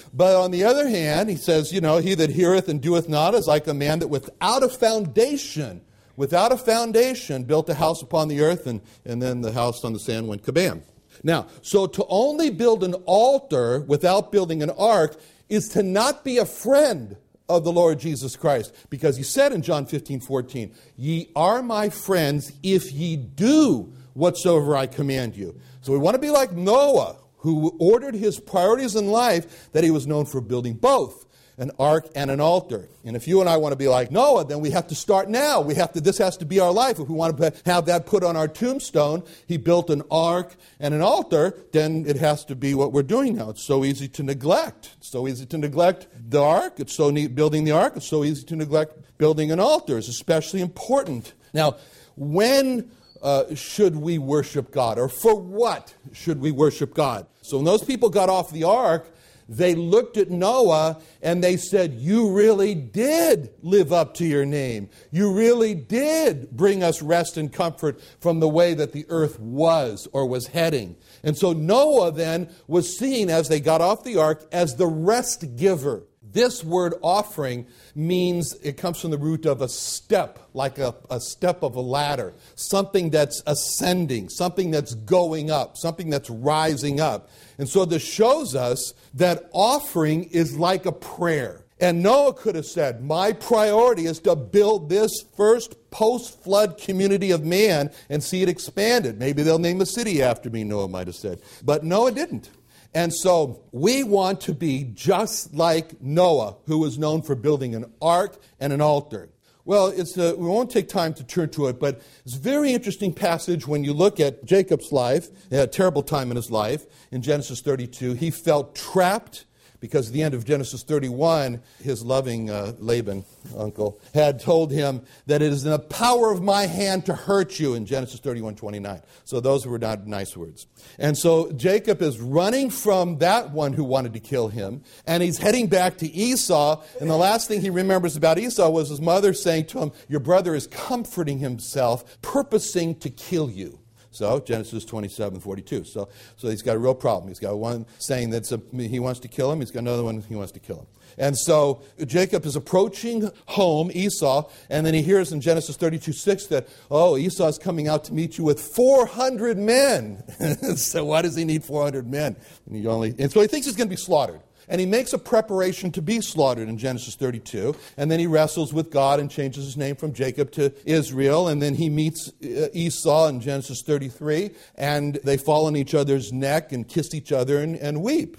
but 0.15 0.37
on 0.37 0.51
the 0.51 0.65
other 0.65 0.89
hand, 0.89 1.31
he 1.31 1.37
says, 1.37 1.73
you 1.73 1.81
know, 1.81 1.99
he 1.99 2.15
that 2.15 2.31
heareth 2.31 2.69
and 2.69 2.81
doeth 2.81 3.09
not 3.09 3.35
is 3.35 3.47
like 3.47 3.67
a 3.67 3.75
man 3.75 3.99
that 4.01 4.09
without 4.09 4.63
a 4.63 4.69
foundation, 4.69 5.81
without 6.17 6.53
a 6.53 6.57
foundation, 6.57 7.45
built 7.45 7.69
a 7.69 7.75
house 7.75 8.03
upon 8.03 8.29
the 8.29 8.41
earth, 8.41 8.67
and, 8.67 8.81
and 9.05 9.23
then 9.23 9.41
the 9.41 9.53
house 9.53 9.85
on 9.85 9.93
the 9.93 9.99
sand 9.99 10.29
went 10.29 10.43
kabam. 10.43 10.83
Now, 11.23 11.49
so 11.63 11.87
to 11.87 12.05
only 12.09 12.51
build 12.51 12.85
an 12.85 12.95
altar 13.07 13.81
without 13.81 14.31
building 14.31 14.63
an 14.63 14.71
ark 14.71 15.17
is 15.49 15.69
to 15.71 15.83
not 15.83 16.25
be 16.25 16.39
a 16.39 16.45
friend 16.45 17.17
of 17.49 17.65
the 17.65 17.73
Lord 17.73 17.99
Jesus 17.99 18.37
Christ. 18.37 18.75
Because 18.91 19.17
he 19.17 19.23
said 19.23 19.53
in 19.53 19.63
John 19.63 19.87
15, 19.87 20.21
14, 20.21 20.75
Ye 20.97 21.31
are 21.35 21.63
my 21.63 21.89
friends 21.89 22.53
if 22.63 22.93
ye 22.93 23.17
do 23.17 23.93
whatsoever 24.15 24.77
I 24.77 24.87
command 24.87 25.37
you. 25.37 25.59
So 25.89 25.95
we 25.95 26.01
want 26.01 26.17
to 26.17 26.21
be 26.21 26.29
like 26.29 26.53
Noah, 26.53 27.17
who 27.39 27.75
ordered 27.81 28.15
his 28.15 28.39
priorities 28.39 28.95
in 28.95 29.07
life 29.07 29.73
that 29.73 29.83
he 29.85 29.91
was 29.91 30.07
known 30.07 30.27
for 30.27 30.43
building 30.43 30.75
both 30.75 31.25
an 31.57 31.71
ark 31.79 32.07
and 32.15 32.31
an 32.31 32.43
altar. 32.43 32.91
And 33.07 33.17
if 33.17 33.27
you 33.27 33.41
and 33.41 33.49
I 33.49 33.57
want 33.57 33.73
to 33.73 33.77
be 33.77 33.89
like 33.89 34.11
Noah, 34.11 34.45
then 34.45 34.61
we 34.61 34.71
have 34.73 34.89
to 34.89 34.95
start 34.95 35.31
now. 35.31 35.63
We 35.63 35.77
have 35.77 35.95
to 35.95 36.03
this 36.03 36.19
has 36.19 36.37
to 36.37 36.45
be 36.45 36.61
our 36.61 36.71
life. 36.71 36.99
If 36.99 37.09
we 37.09 37.15
want 37.15 37.39
to 37.39 37.55
have 37.65 37.87
that 37.87 38.05
put 38.05 38.23
on 38.23 38.37
our 38.37 38.49
tombstone, 38.49 39.23
he 39.47 39.57
built 39.57 39.89
an 39.89 40.03
ark 40.11 40.57
and 40.79 40.93
an 40.93 41.01
altar, 41.01 41.59
then 41.73 42.05
it 42.07 42.17
has 42.17 42.45
to 42.45 42.55
be 42.55 42.75
what 42.75 42.93
we're 42.93 43.03
doing 43.03 43.37
now. 43.37 43.49
It's 43.49 43.65
so 43.65 43.83
easy 43.83 44.09
to 44.09 44.23
neglect. 44.23 44.91
It's 44.99 45.09
so 45.09 45.27
easy 45.27 45.47
to 45.47 45.57
neglect 45.57 46.07
the 46.13 46.43
ark. 46.43 46.81
It's 46.81 46.93
so 46.93 47.09
neat 47.09 47.35
building 47.35 47.65
the 47.65 47.73
ark. 47.73 47.95
It's 47.97 48.05
so 48.05 48.25
easy 48.25 48.45
to 48.45 48.57
neglect 48.57 49.17
building 49.17 49.51
an 49.51 49.59
altar. 49.59 49.97
It's 49.97 50.09
especially 50.09 50.61
important. 50.61 51.33
Now, 51.55 51.77
when 52.15 52.91
uh, 53.23 53.55
should 53.55 53.97
we 53.97 54.19
worship 54.19 54.71
God? 54.71 54.99
Or 54.99 55.09
for 55.09 55.35
what 55.35 55.95
should 56.13 56.41
we 56.41 56.51
worship 56.51 56.95
God? 56.95 57.27
So 57.43 57.57
when 57.59 57.65
those 57.65 57.85
people 57.85 58.11
got 58.11 58.29
off 58.29 58.53
the 58.53 58.65
ark, 58.65 59.09
they 59.49 59.75
looked 59.75 60.19
at 60.19 60.31
Noah 60.31 61.01
and 61.23 61.43
they 61.43 61.57
said, 61.57 61.95
You 61.95 62.33
really 62.33 62.75
did 62.75 63.51
live 63.63 63.93
up 63.93 64.15
to 64.15 64.27
your 64.27 64.45
name. 64.45 64.91
You 65.11 65.33
really 65.33 65.75
did 65.75 66.51
bring 66.51 66.83
us 66.83 67.01
rest 67.01 67.39
and 67.39 67.51
comfort 67.51 68.01
from 68.21 68.41
the 68.41 68.49
way 68.49 68.75
that 68.75 68.93
the 68.93 69.07
earth 69.09 69.41
was 69.41 70.07
or 70.13 70.27
was 70.27 70.49
heading. 70.49 70.97
And 71.23 71.37
so 71.37 71.55
Noah 71.55 72.13
then 72.13 72.51
was 72.67 72.99
seen 72.99 73.31
as 73.31 73.49
they 73.49 73.61
got 73.61 73.81
off 73.81 74.05
the 74.05 74.19
ark 74.19 74.47
as 74.53 74.77
the 74.77 74.87
rest 74.87 75.57
giver. 75.57 76.03
This 76.33 76.63
word 76.63 76.95
offering 77.03 77.67
means 77.95 78.55
it 78.63 78.77
comes 78.77 79.01
from 79.01 79.11
the 79.11 79.19
root 79.19 79.47
of 79.47 79.63
a 79.63 79.69
step, 79.69 80.39
like 80.53 80.79
a, 80.79 80.95
a, 81.11 81.21
step 81.21 81.63
of 81.63 81.75
a 81.77 81.81
ladder, 81.81 82.35
something 82.55 83.11
that's 83.11 83.43
ascending, 83.47 84.29
something 84.29 84.71
that's 84.71 84.95
going 84.95 85.51
up, 85.51 85.77
something 85.77 86.11
that's 86.11 86.29
rising 86.29 87.01
up. 87.01 87.31
And 87.57 87.69
so 87.69 87.85
this 87.85 88.03
shows 88.03 88.55
us 88.55 88.93
that 89.15 89.49
offering 89.53 90.25
is 90.25 90.59
like 90.59 90.87
a 90.87 90.93
prayer. 90.93 91.65
And 91.81 92.03
Noah 92.03 92.35
could 92.35 92.57
have 92.57 92.67
said, 92.67 93.05
My 93.05 93.33
priority 93.33 94.07
is 94.07 94.19
to 94.21 94.35
build 94.35 94.89
this 94.89 95.13
first 95.37 95.77
post 95.91 96.43
flood 96.43 96.77
community 96.77 97.31
of 97.31 97.45
man 97.45 97.91
and 98.11 98.23
see 98.23 98.43
it 98.43 98.49
expanded. 98.49 99.19
Maybe 99.19 99.43
they'll 99.43 99.61
name 99.61 99.81
a 99.81 99.87
city 99.87 100.23
after 100.23 100.51
me, 100.51 100.65
Noah 100.65 100.89
might 100.89 101.07
have 101.07 101.17
said. 101.17 101.41
But 101.63 101.85
Noah 101.85 102.13
didn't. 102.13 102.51
And 102.95 103.13
so 103.15 103.63
we 103.71 104.03
want 104.03 104.41
to 104.43 104.55
be 104.55 104.91
just 104.95 105.55
like 105.55 106.01
Noah, 106.01 106.57
who 106.67 106.79
was 106.79 106.99
known 106.99 107.23
for 107.23 107.35
building 107.35 107.75
an 107.75 107.93
ark 108.01 108.41
and 108.59 108.73
an 108.73 108.81
altar. 108.81 109.29
Well, 109.65 109.89
it's 109.89 110.17
a, 110.17 110.35
we 110.35 110.47
won't 110.47 110.71
take 110.71 110.89
time 110.89 111.13
to 111.13 111.25
turn 111.25 111.51
to 111.51 111.67
it, 111.67 111.79
but 111.79 112.01
it's 112.25 112.37
a 112.37 112.39
very 112.39 112.73
interesting 112.73 113.13
passage 113.13 113.69
when 113.69 113.85
you 113.85 113.93
look 113.93 114.19
at 114.19 114.47
Jacob's 114.47 114.93
life, 114.93 115.29
a 115.51 115.67
terrible 115.67 116.03
time 116.03 116.31
in 116.31 116.37
his 116.37 116.51
life, 116.51 116.87
in 117.11 117.21
Genesis 117.21 117.61
32. 117.61 118.15
He 118.15 118.31
felt 118.31 118.75
trapped 118.75 119.45
because 119.81 120.09
at 120.09 120.13
the 120.13 120.23
end 120.23 120.35
of 120.35 120.45
Genesis 120.45 120.83
31, 120.83 121.61
his 121.83 122.05
loving 122.05 122.51
uh, 122.51 122.73
Laban, 122.79 123.25
uncle, 123.57 124.01
had 124.15 124.41
told 124.41 124.73
him 124.73 125.03
that 125.27 125.43
it 125.43 125.53
is 125.53 125.65
in 125.65 125.71
the 125.71 125.79
power 125.79 126.33
of 126.33 126.43
my 126.43 126.67
hand 126.67 127.07
to 127.07 127.15
hurt 127.15 127.59
you 127.61 127.75
in 127.75 127.87
Genesis 127.87 128.21
31 128.21 128.57
29. 128.57 129.03
So 129.25 129.41
those 129.41 129.67
were 129.67 129.79
not 129.79 130.07
nice 130.07 130.37
words. 130.37 130.67
And 130.99 131.17
so 131.17 131.53
Jacob 131.53 132.03
is 132.03 132.21
running 132.21 132.71
from 132.71 133.19
that 133.19 133.51
one 133.51 133.73
who 133.73 133.85
wanted 133.85 134.13
to 134.15 134.21
kill 134.21 134.49
him, 134.49 134.83
and 135.07 135.23
he's 135.23 135.39
heading 135.39 135.69
back 135.69 135.99
to 135.99 136.07
Esau. 136.07 136.83
And 137.01 137.09
the 137.09 137.17
last 137.17 137.49
thing 137.49 137.61
he 137.61 137.71
remembers 137.71 138.17
about 138.17 138.39
Esau 138.39 138.69
was 138.71 138.89
his 138.89 139.01
mother 139.01 139.33
saying 139.33 139.67
to 139.67 139.79
him, 139.79 139.93
Your 140.09 140.21
brother 140.21 140.55
is 140.55 140.67
comforting 140.67 141.39
himself, 141.39 142.21
purposing 142.23 142.97
to 142.97 143.11
kill 143.11 143.51
you. 143.51 143.79
So 144.19 144.41
Genesis 144.41 144.85
27, 144.85 145.39
42. 145.39 145.85
So, 145.85 146.09
so 146.37 146.49
he's 146.49 146.63
got 146.63 146.75
a 146.75 146.79
real 146.79 146.95
problem. 146.95 147.29
He's 147.29 147.39
got 147.39 147.57
one 147.57 147.87
saying 147.99 148.31
that 148.31 148.49
he 148.77 148.99
wants 148.99 149.21
to 149.21 149.29
kill 149.29 149.53
him. 149.53 149.61
He's 149.61 149.71
got 149.71 149.81
another 149.81 150.03
one 150.03 150.21
he 150.23 150.35
wants 150.35 150.51
to 150.53 150.59
kill 150.59 150.79
him. 150.79 150.87
And 151.19 151.39
so 151.39 151.83
Jacob 152.05 152.45
is 152.45 152.57
approaching 152.57 153.31
home, 153.47 153.91
Esau, 153.95 154.51
and 154.71 154.85
then 154.85 154.93
he 154.93 155.03
hears 155.03 155.33
in 155.33 155.41
Genesis 155.41 155.77
32 155.77 156.13
6 156.13 156.47
that, 156.47 156.69
oh, 156.91 157.17
Esau 157.17 157.47
is 157.47 157.59
coming 157.59 157.87
out 157.87 158.05
to 158.05 158.13
meet 158.13 158.39
you 158.39 158.45
with 158.45 158.61
400 158.61 159.57
men. 159.57 160.25
so 160.77 161.05
why 161.05 161.23
does 161.23 161.37
he 161.37 161.45
need 161.45 161.63
400 161.63 162.09
men? 162.09 162.37
And, 162.67 162.77
he 162.77 162.87
only, 162.89 163.15
and 163.21 163.31
so 163.31 163.41
he 163.41 163.47
thinks 163.47 163.67
he's 163.67 163.77
going 163.77 163.89
to 163.89 163.95
be 163.95 164.01
slaughtered. 164.01 164.41
And 164.69 164.81
he 164.81 164.87
makes 164.87 165.13
a 165.13 165.19
preparation 165.19 165.91
to 165.93 166.03
be 166.03 166.21
slaughtered 166.21 166.69
in 166.69 166.79
Genesis 166.79 167.15
32. 167.17 167.75
And 167.97 168.11
then 168.11 168.21
he 168.21 168.27
wrestles 168.27 168.73
with 168.73 168.91
God 168.91 169.21
and 169.21 169.31
changes 169.31 169.65
his 169.65 169.77
name 169.77 169.97
from 169.97 170.13
Jacob 170.13 170.51
to 170.53 170.73
Israel. 170.85 171.49
And 171.49 171.63
then 171.63 171.75
he 171.75 171.89
meets 171.89 172.29
uh, 172.43 172.69
Esau 172.73 173.29
in 173.29 173.41
Genesis 173.41 173.83
33. 173.83 174.51
And 174.75 175.17
they 175.25 175.37
fall 175.37 175.67
on 175.67 175.77
each 175.77 175.95
other's 175.95 176.33
neck 176.33 176.73
and 176.73 176.87
kiss 176.87 177.15
each 177.15 177.33
other 177.33 177.59
and, 177.59 177.77
and 177.77 178.03
weep. 178.03 178.37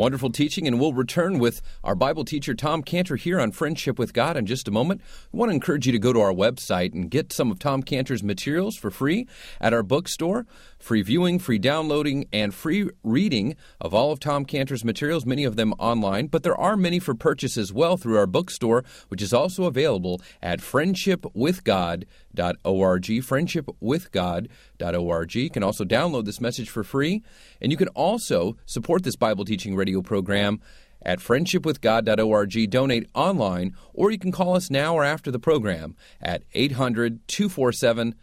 Wonderful 0.00 0.30
teaching, 0.30 0.66
and 0.66 0.80
we'll 0.80 0.94
return 0.94 1.38
with 1.38 1.60
our 1.84 1.94
Bible 1.94 2.24
teacher 2.24 2.54
Tom 2.54 2.82
Cantor 2.82 3.16
here 3.16 3.38
on 3.38 3.52
Friendship 3.52 3.98
with 3.98 4.14
God 4.14 4.34
in 4.34 4.46
just 4.46 4.66
a 4.66 4.70
moment. 4.70 5.02
I 5.02 5.36
want 5.36 5.50
to 5.50 5.54
encourage 5.54 5.84
you 5.84 5.92
to 5.92 5.98
go 5.98 6.14
to 6.14 6.20
our 6.20 6.32
website 6.32 6.94
and 6.94 7.10
get 7.10 7.34
some 7.34 7.50
of 7.50 7.58
Tom 7.58 7.82
Cantor's 7.82 8.22
materials 8.22 8.76
for 8.76 8.90
free 8.90 9.28
at 9.60 9.74
our 9.74 9.82
bookstore. 9.82 10.46
Free 10.80 11.02
viewing, 11.02 11.38
free 11.38 11.58
downloading, 11.58 12.26
and 12.32 12.54
free 12.54 12.88
reading 13.04 13.54
of 13.82 13.92
all 13.92 14.12
of 14.12 14.18
Tom 14.18 14.46
Cantor's 14.46 14.82
materials, 14.82 15.26
many 15.26 15.44
of 15.44 15.56
them 15.56 15.74
online, 15.74 16.28
but 16.28 16.42
there 16.42 16.56
are 16.56 16.74
many 16.74 16.98
for 16.98 17.14
purchase 17.14 17.58
as 17.58 17.70
well 17.70 17.98
through 17.98 18.16
our 18.16 18.26
bookstore, 18.26 18.82
which 19.08 19.20
is 19.20 19.34
also 19.34 19.64
available 19.64 20.22
at 20.42 20.60
friendshipwithgod.org. 20.60 23.04
Friendshipwithgod.org. 23.04 25.34
You 25.34 25.50
can 25.50 25.62
also 25.62 25.84
download 25.84 26.24
this 26.24 26.40
message 26.40 26.70
for 26.70 26.82
free, 26.82 27.22
and 27.60 27.70
you 27.70 27.76
can 27.76 27.88
also 27.88 28.56
support 28.64 29.02
this 29.02 29.16
Bible 29.16 29.44
teaching 29.44 29.76
radio 29.76 30.00
program 30.00 30.62
at 31.02 31.18
friendshipwithgod.org. 31.18 32.70
Donate 32.70 33.06
online, 33.14 33.76
or 33.92 34.10
you 34.10 34.18
can 34.18 34.32
call 34.32 34.56
us 34.56 34.70
now 34.70 34.94
or 34.94 35.04
after 35.04 35.30
the 35.30 35.38
program 35.38 35.94
at 36.22 36.42
800 36.54 37.28
247 37.28 38.14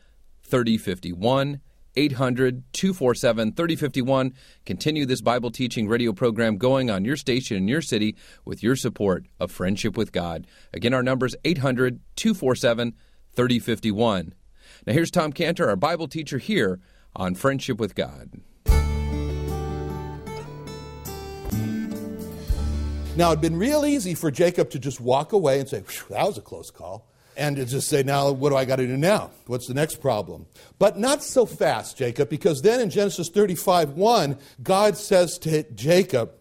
3051. 0.42 1.62
800 1.98 2.64
247 2.74 3.54
3051. 3.54 4.34
Continue 4.66 5.06
this 5.06 5.22
Bible 5.22 5.52
teaching 5.52 5.88
radio 5.88 6.14
program 6.14 6.58
going 6.58 6.90
on 6.90 7.04
your 7.04 7.18
station 7.18 7.58
in 7.58 7.68
your 7.68 7.82
city 7.82 8.16
with 8.46 8.64
your 8.64 8.76
support 8.76 9.26
of 9.40 9.52
Friendship 9.52 9.98
with 9.98 10.12
God. 10.12 10.48
Again, 10.72 10.94
our 10.94 11.04
number 11.04 11.26
is 11.26 11.36
800 11.44 12.00
247 12.16 12.94
3051. 13.34 14.34
Now, 14.86 14.94
here's 14.94 15.12
Tom 15.12 15.34
Cantor, 15.34 15.68
our 15.68 15.76
Bible 15.76 16.08
teacher, 16.08 16.38
here 16.38 16.80
on 17.16 17.34
Friendship 17.36 17.80
with 17.80 17.96
God. 17.96 18.30
Now, 23.16 23.32
it'd 23.32 23.42
been 23.42 23.58
real 23.58 23.84
easy 23.84 24.14
for 24.14 24.30
Jacob 24.30 24.70
to 24.70 24.80
just 24.80 25.02
walk 25.02 25.34
away 25.34 25.60
and 25.60 25.68
say, 25.68 25.80
that 26.10 26.28
was 26.28 26.38
a 26.38 26.42
close 26.42 26.70
call 26.70 27.10
and 27.38 27.56
to 27.56 27.66
just 27.66 27.88
say, 27.88 28.04
now, 28.04 28.32
what 28.32 28.50
do 28.50 28.56
I 28.56 28.66
got 28.66 28.78
to 28.78 28.88
do 28.88 28.98
now? 28.98 29.32
What's 29.46 29.68
the 29.68 29.74
next 29.74 30.02
problem? 30.02 30.48
But 30.80 30.98
not 30.98 31.24
so 31.24 31.46
fast, 31.46 31.98
Jacob, 31.98 32.30
because 32.30 32.62
then 32.62 32.80
in 32.80 32.90
Genesis 32.90 33.30
35 33.30 33.92
1, 33.92 34.38
God 34.64 34.98
says 34.98 35.38
to 35.40 35.64
Jacob, 35.74 36.32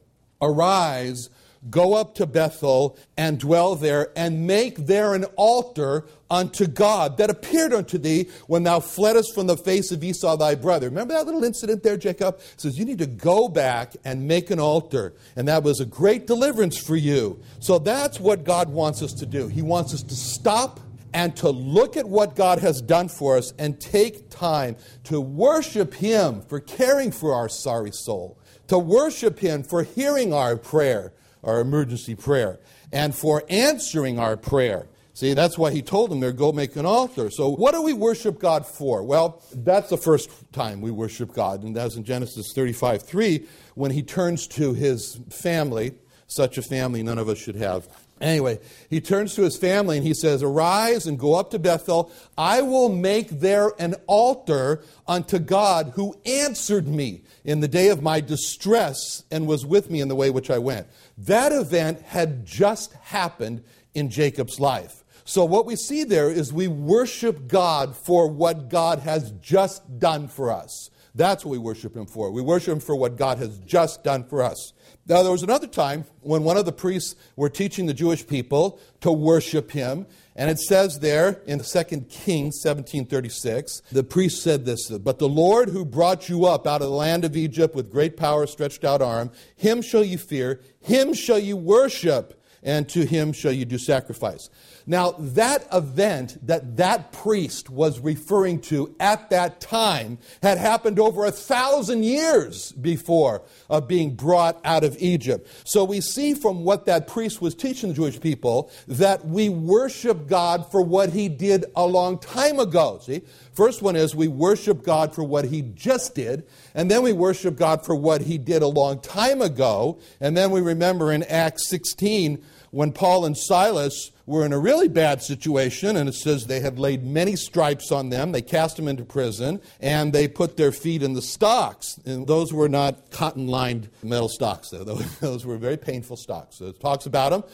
Arise, 0.40 1.30
go 1.70 1.94
up 1.94 2.14
to 2.16 2.26
Bethel 2.26 2.98
and 3.16 3.38
dwell 3.38 3.74
there, 3.74 4.10
and 4.16 4.46
make 4.46 4.76
there 4.86 5.14
an 5.14 5.24
altar 5.36 6.06
unto 6.30 6.66
God 6.66 7.18
that 7.18 7.30
appeared 7.30 7.72
unto 7.72 7.98
thee 7.98 8.28
when 8.46 8.64
thou 8.64 8.80
fleddest 8.80 9.34
from 9.34 9.46
the 9.46 9.56
face 9.56 9.92
of 9.92 10.02
Esau 10.02 10.36
thy 10.36 10.54
brother. 10.54 10.88
Remember 10.88 11.14
that 11.14 11.26
little 11.26 11.44
incident 11.44 11.82
there, 11.82 11.96
Jacob? 11.96 12.38
It 12.38 12.60
says, 12.60 12.78
You 12.78 12.84
need 12.84 12.98
to 12.98 13.06
go 13.06 13.48
back 13.48 13.96
and 14.04 14.26
make 14.26 14.50
an 14.50 14.60
altar. 14.60 15.14
And 15.36 15.48
that 15.48 15.62
was 15.62 15.80
a 15.80 15.86
great 15.86 16.26
deliverance 16.26 16.76
for 16.78 16.96
you. 16.96 17.40
So 17.60 17.78
that's 17.78 18.20
what 18.20 18.44
God 18.44 18.68
wants 18.68 19.02
us 19.02 19.12
to 19.14 19.26
do. 19.26 19.48
He 19.48 19.62
wants 19.62 19.94
us 19.94 20.02
to 20.02 20.14
stop 20.14 20.80
and 21.16 21.34
to 21.34 21.48
look 21.48 21.96
at 21.96 22.06
what 22.06 22.36
God 22.36 22.58
has 22.58 22.82
done 22.82 23.08
for 23.08 23.38
us 23.38 23.54
and 23.58 23.80
take 23.80 24.28
time 24.28 24.76
to 25.04 25.18
worship 25.18 25.94
Him 25.94 26.42
for 26.42 26.60
caring 26.60 27.10
for 27.10 27.32
our 27.32 27.48
sorry 27.48 27.90
soul, 27.90 28.38
to 28.68 28.78
worship 28.78 29.38
Him 29.38 29.62
for 29.62 29.82
hearing 29.82 30.34
our 30.34 30.58
prayer, 30.58 31.14
our 31.42 31.60
emergency 31.60 32.14
prayer, 32.14 32.60
and 32.92 33.14
for 33.14 33.44
answering 33.48 34.18
our 34.18 34.36
prayer. 34.36 34.88
See, 35.14 35.32
that's 35.32 35.56
why 35.56 35.70
he 35.70 35.80
told 35.80 36.10
them 36.10 36.20
there, 36.20 36.32
go 36.32 36.52
make 36.52 36.76
an 36.76 36.84
altar. 36.84 37.30
So, 37.30 37.48
what 37.48 37.72
do 37.72 37.80
we 37.80 37.94
worship 37.94 38.38
God 38.38 38.66
for? 38.66 39.02
Well, 39.02 39.42
that's 39.54 39.88
the 39.88 39.96
first 39.96 40.28
time 40.52 40.82
we 40.82 40.90
worship 40.90 41.32
God, 41.32 41.62
and 41.62 41.74
that's 41.74 41.96
in 41.96 42.04
Genesis 42.04 42.52
35 42.54 43.00
3, 43.04 43.46
when 43.74 43.90
he 43.90 44.02
turns 44.02 44.46
to 44.48 44.74
his 44.74 45.18
family, 45.30 45.94
such 46.26 46.58
a 46.58 46.62
family 46.62 47.02
none 47.02 47.16
of 47.16 47.30
us 47.30 47.38
should 47.38 47.56
have. 47.56 47.88
Anyway, 48.20 48.58
he 48.88 49.00
turns 49.00 49.34
to 49.34 49.42
his 49.42 49.58
family 49.58 49.98
and 49.98 50.06
he 50.06 50.14
says, 50.14 50.42
Arise 50.42 51.06
and 51.06 51.18
go 51.18 51.34
up 51.34 51.50
to 51.50 51.58
Bethel. 51.58 52.10
I 52.38 52.62
will 52.62 52.88
make 52.88 53.28
there 53.28 53.72
an 53.78 53.94
altar 54.06 54.82
unto 55.06 55.38
God 55.38 55.92
who 55.96 56.16
answered 56.24 56.88
me 56.88 57.22
in 57.44 57.60
the 57.60 57.68
day 57.68 57.88
of 57.88 58.02
my 58.02 58.20
distress 58.20 59.24
and 59.30 59.46
was 59.46 59.66
with 59.66 59.90
me 59.90 60.00
in 60.00 60.08
the 60.08 60.16
way 60.16 60.30
which 60.30 60.50
I 60.50 60.58
went. 60.58 60.86
That 61.18 61.52
event 61.52 62.00
had 62.02 62.46
just 62.46 62.94
happened 62.94 63.62
in 63.94 64.08
Jacob's 64.08 64.58
life. 64.58 65.04
So, 65.26 65.44
what 65.44 65.66
we 65.66 65.76
see 65.76 66.04
there 66.04 66.30
is 66.30 66.52
we 66.52 66.68
worship 66.68 67.48
God 67.48 67.96
for 67.96 68.28
what 68.28 68.68
God 68.68 69.00
has 69.00 69.32
just 69.42 69.98
done 69.98 70.28
for 70.28 70.52
us. 70.52 70.90
That's 71.16 71.44
what 71.44 71.50
we 71.50 71.58
worship 71.58 71.96
Him 71.96 72.06
for. 72.06 72.30
We 72.30 72.42
worship 72.42 72.74
Him 72.74 72.80
for 72.80 72.94
what 72.94 73.16
God 73.16 73.38
has 73.38 73.58
just 73.58 74.04
done 74.04 74.24
for 74.24 74.42
us. 74.42 74.72
Now, 75.08 75.22
there 75.22 75.30
was 75.30 75.44
another 75.44 75.68
time 75.68 76.04
when 76.22 76.42
one 76.42 76.56
of 76.56 76.64
the 76.64 76.72
priests 76.72 77.14
were 77.36 77.48
teaching 77.48 77.86
the 77.86 77.94
Jewish 77.94 78.26
people 78.26 78.80
to 79.02 79.12
worship 79.12 79.70
him. 79.70 80.06
And 80.34 80.50
it 80.50 80.58
says 80.58 80.98
there 80.98 81.40
in 81.46 81.60
2 81.60 82.10
Kings 82.10 82.60
17:36, 82.60 83.82
the 83.92 84.02
priest 84.02 84.42
said 84.42 84.66
this, 84.66 84.88
"But 84.90 85.18
the 85.18 85.28
Lord 85.28 85.70
who 85.70 85.84
brought 85.84 86.28
you 86.28 86.44
up 86.44 86.66
out 86.66 86.82
of 86.82 86.88
the 86.88 86.94
land 86.94 87.24
of 87.24 87.36
Egypt 87.36 87.74
with 87.74 87.90
great 87.90 88.16
power 88.16 88.46
stretched 88.46 88.84
out 88.84 89.00
arm, 89.00 89.30
him 89.54 89.80
shall 89.80 90.04
you 90.04 90.18
fear, 90.18 90.60
him 90.80 91.14
shall 91.14 91.38
you 91.38 91.56
worship, 91.56 92.35
and 92.62 92.88
to 92.90 93.04
him 93.04 93.32
shall 93.32 93.52
you 93.52 93.64
do 93.64 93.78
sacrifice." 93.78 94.50
Now, 94.86 95.14
that 95.18 95.66
event 95.72 96.46
that 96.46 96.76
that 96.76 97.10
priest 97.10 97.68
was 97.68 97.98
referring 97.98 98.60
to 98.62 98.94
at 99.00 99.30
that 99.30 99.60
time 99.60 100.18
had 100.42 100.58
happened 100.58 101.00
over 101.00 101.24
a 101.24 101.32
thousand 101.32 102.04
years 102.04 102.70
before 102.72 103.42
of 103.68 103.88
being 103.88 104.14
brought 104.14 104.60
out 104.64 104.84
of 104.84 104.96
Egypt. 105.00 105.48
So 105.64 105.82
we 105.82 106.00
see 106.00 106.34
from 106.34 106.62
what 106.62 106.86
that 106.86 107.08
priest 107.08 107.42
was 107.42 107.54
teaching 107.54 107.88
the 107.88 107.96
Jewish 107.96 108.20
people 108.20 108.70
that 108.86 109.26
we 109.26 109.48
worship 109.48 110.28
God 110.28 110.70
for 110.70 110.82
what 110.82 111.10
he 111.10 111.28
did 111.28 111.64
a 111.74 111.84
long 111.84 112.18
time 112.18 112.60
ago. 112.60 113.00
See? 113.02 113.22
First 113.56 113.80
one 113.80 113.96
is 113.96 114.14
we 114.14 114.28
worship 114.28 114.82
God 114.82 115.14
for 115.14 115.24
what 115.24 115.46
he 115.46 115.62
just 115.62 116.14
did, 116.14 116.46
and 116.74 116.90
then 116.90 117.02
we 117.02 117.14
worship 117.14 117.56
God 117.56 117.86
for 117.86 117.94
what 117.94 118.20
he 118.20 118.36
did 118.36 118.60
a 118.60 118.66
long 118.66 119.00
time 119.00 119.40
ago, 119.40 119.98
and 120.20 120.36
then 120.36 120.50
we 120.50 120.60
remember 120.60 121.10
in 121.10 121.22
Acts 121.22 121.66
16 121.70 122.44
when 122.70 122.92
Paul 122.92 123.24
and 123.24 123.34
Silas 123.34 124.10
were 124.26 124.44
in 124.44 124.52
a 124.52 124.58
really 124.58 124.88
bad 124.88 125.22
situation, 125.22 125.96
and 125.96 126.06
it 126.06 126.14
says 126.14 126.46
they 126.46 126.60
had 126.60 126.78
laid 126.78 127.02
many 127.02 127.34
stripes 127.34 127.90
on 127.90 128.10
them. 128.10 128.32
They 128.32 128.42
cast 128.42 128.76
them 128.76 128.88
into 128.88 129.04
prison, 129.04 129.62
and 129.80 130.12
they 130.12 130.28
put 130.28 130.58
their 130.58 130.72
feet 130.72 131.02
in 131.02 131.14
the 131.14 131.22
stocks. 131.22 131.98
And 132.04 132.26
those 132.26 132.52
were 132.52 132.68
not 132.68 133.10
cotton 133.10 133.46
lined 133.46 133.88
metal 134.02 134.28
stocks, 134.28 134.68
though. 134.70 134.84
Those 135.20 135.46
were 135.46 135.56
very 135.56 135.76
painful 135.76 136.16
stocks. 136.16 136.58
So 136.58 136.66
it 136.66 136.80
talks 136.80 137.06
about 137.06 137.30
them. 137.30 137.44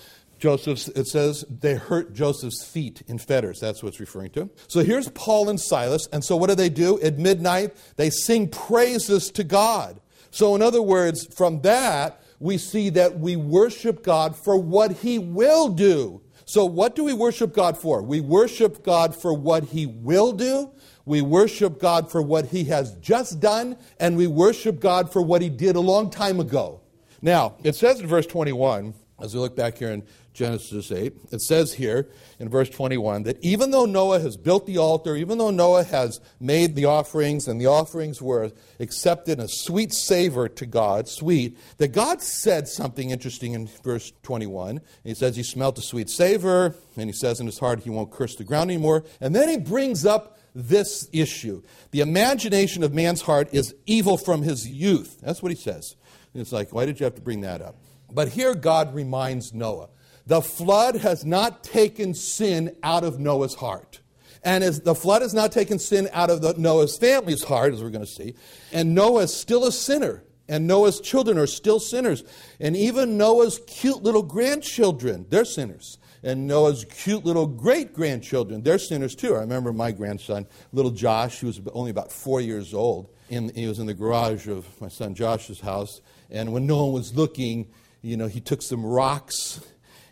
Joseph's, 0.42 0.88
it 0.88 1.06
says 1.06 1.44
they 1.48 1.76
hurt 1.76 2.14
Joseph's 2.14 2.64
feet 2.64 3.04
in 3.06 3.18
fetters. 3.18 3.60
That's 3.60 3.80
what 3.80 3.90
it's 3.90 4.00
referring 4.00 4.32
to. 4.32 4.50
So 4.66 4.82
here's 4.82 5.08
Paul 5.10 5.48
and 5.48 5.60
Silas. 5.60 6.08
And 6.12 6.24
so 6.24 6.36
what 6.36 6.48
do 6.48 6.56
they 6.56 6.68
do? 6.68 7.00
At 7.00 7.16
midnight, 7.16 7.76
they 7.94 8.10
sing 8.10 8.48
praises 8.48 9.30
to 9.30 9.44
God. 9.44 10.00
So, 10.32 10.56
in 10.56 10.62
other 10.62 10.82
words, 10.82 11.32
from 11.36 11.60
that, 11.60 12.20
we 12.40 12.58
see 12.58 12.88
that 12.90 13.20
we 13.20 13.36
worship 13.36 14.02
God 14.02 14.34
for 14.34 14.56
what 14.56 14.90
He 14.90 15.16
will 15.20 15.68
do. 15.68 16.22
So, 16.44 16.64
what 16.64 16.96
do 16.96 17.04
we 17.04 17.12
worship 17.12 17.54
God 17.54 17.78
for? 17.78 18.02
We 18.02 18.20
worship 18.20 18.82
God 18.82 19.14
for 19.14 19.32
what 19.32 19.62
He 19.62 19.86
will 19.86 20.32
do, 20.32 20.72
we 21.04 21.22
worship 21.22 21.78
God 21.78 22.10
for 22.10 22.20
what 22.20 22.46
He 22.46 22.64
has 22.64 22.96
just 22.96 23.38
done, 23.38 23.76
and 24.00 24.16
we 24.16 24.26
worship 24.26 24.80
God 24.80 25.12
for 25.12 25.22
what 25.22 25.40
He 25.40 25.50
did 25.50 25.76
a 25.76 25.80
long 25.80 26.10
time 26.10 26.40
ago. 26.40 26.80
Now, 27.20 27.54
it 27.62 27.76
says 27.76 28.00
in 28.00 28.08
verse 28.08 28.26
21 28.26 28.94
as 29.22 29.34
we 29.34 29.40
look 29.40 29.54
back 29.54 29.78
here 29.78 29.92
in 29.92 30.02
Genesis 30.34 30.90
8, 30.90 31.14
it 31.30 31.40
says 31.40 31.74
here 31.74 32.08
in 32.40 32.48
verse 32.48 32.68
21 32.68 33.22
that 33.22 33.42
even 33.42 33.70
though 33.70 33.84
Noah 33.84 34.18
has 34.18 34.36
built 34.36 34.66
the 34.66 34.78
altar, 34.78 35.14
even 35.14 35.38
though 35.38 35.50
Noah 35.50 35.84
has 35.84 36.20
made 36.40 36.74
the 36.74 36.86
offerings, 36.86 37.46
and 37.46 37.60
the 37.60 37.66
offerings 37.66 38.20
were 38.20 38.50
accepted 38.80 39.38
a 39.38 39.46
sweet 39.46 39.92
savor 39.92 40.48
to 40.48 40.66
God, 40.66 41.08
sweet, 41.08 41.56
that 41.76 41.88
God 41.88 42.20
said 42.20 42.66
something 42.66 43.10
interesting 43.10 43.52
in 43.52 43.68
verse 43.84 44.12
21. 44.24 44.80
He 45.04 45.14
says 45.14 45.36
he 45.36 45.44
smelt 45.44 45.78
a 45.78 45.82
sweet 45.82 46.10
savor, 46.10 46.74
and 46.96 47.08
he 47.08 47.12
says 47.12 47.38
in 47.38 47.46
his 47.46 47.60
heart 47.60 47.80
he 47.80 47.90
won't 47.90 48.10
curse 48.10 48.34
the 48.34 48.44
ground 48.44 48.70
anymore. 48.70 49.04
And 49.20 49.36
then 49.36 49.48
he 49.48 49.56
brings 49.56 50.04
up 50.04 50.38
this 50.54 51.08
issue. 51.12 51.62
The 51.92 52.00
imagination 52.00 52.82
of 52.82 52.92
man's 52.92 53.22
heart 53.22 53.48
is 53.52 53.74
evil 53.86 54.16
from 54.16 54.42
his 54.42 54.68
youth. 54.68 55.20
That's 55.22 55.42
what 55.42 55.52
he 55.52 55.56
says. 55.56 55.94
And 56.34 56.40
it's 56.40 56.52
like, 56.52 56.72
why 56.72 56.86
did 56.86 56.98
you 56.98 57.04
have 57.04 57.14
to 57.14 57.22
bring 57.22 57.42
that 57.42 57.62
up? 57.62 57.76
But 58.14 58.28
here 58.28 58.54
God 58.54 58.94
reminds 58.94 59.52
Noah 59.52 59.88
the 60.26 60.40
flood 60.40 60.96
has 60.96 61.24
not 61.24 61.64
taken 61.64 62.14
sin 62.14 62.76
out 62.82 63.04
of 63.04 63.18
Noah's 63.18 63.54
heart. 63.54 64.00
And 64.44 64.64
as 64.64 64.80
the 64.80 64.94
flood 64.94 65.22
has 65.22 65.34
not 65.34 65.52
taken 65.52 65.78
sin 65.78 66.08
out 66.12 66.30
of 66.30 66.42
the, 66.42 66.54
Noah's 66.56 66.96
family's 66.96 67.44
heart, 67.44 67.72
as 67.72 67.82
we're 67.82 67.90
going 67.90 68.04
to 68.04 68.10
see, 68.10 68.34
and 68.72 68.94
Noah 68.94 69.22
is 69.22 69.34
still 69.34 69.64
a 69.64 69.72
sinner, 69.72 70.24
and 70.48 70.66
Noah's 70.66 71.00
children 71.00 71.38
are 71.38 71.46
still 71.46 71.78
sinners, 71.78 72.24
and 72.58 72.76
even 72.76 73.16
Noah's 73.16 73.60
cute 73.66 74.02
little 74.02 74.22
grandchildren, 74.22 75.26
they're 75.28 75.44
sinners. 75.44 75.98
And 76.24 76.46
Noah's 76.46 76.84
cute 76.84 77.24
little 77.24 77.48
great 77.48 77.92
grandchildren, 77.92 78.62
they're 78.62 78.78
sinners 78.78 79.16
too. 79.16 79.34
I 79.34 79.40
remember 79.40 79.72
my 79.72 79.90
grandson, 79.90 80.46
little 80.72 80.92
Josh, 80.92 81.40
who 81.40 81.48
was 81.48 81.60
only 81.72 81.90
about 81.90 82.12
four 82.12 82.40
years 82.40 82.74
old. 82.74 83.10
In, 83.28 83.52
he 83.54 83.66
was 83.66 83.80
in 83.80 83.86
the 83.86 83.94
garage 83.94 84.46
of 84.46 84.80
my 84.80 84.88
son 84.88 85.14
Josh's 85.14 85.58
house. 85.60 86.00
And 86.30 86.52
when 86.52 86.66
no 86.66 86.84
one 86.84 86.92
was 86.92 87.14
looking, 87.14 87.68
you 88.02 88.16
know, 88.16 88.26
he 88.26 88.40
took 88.40 88.62
some 88.62 88.84
rocks 88.84 89.60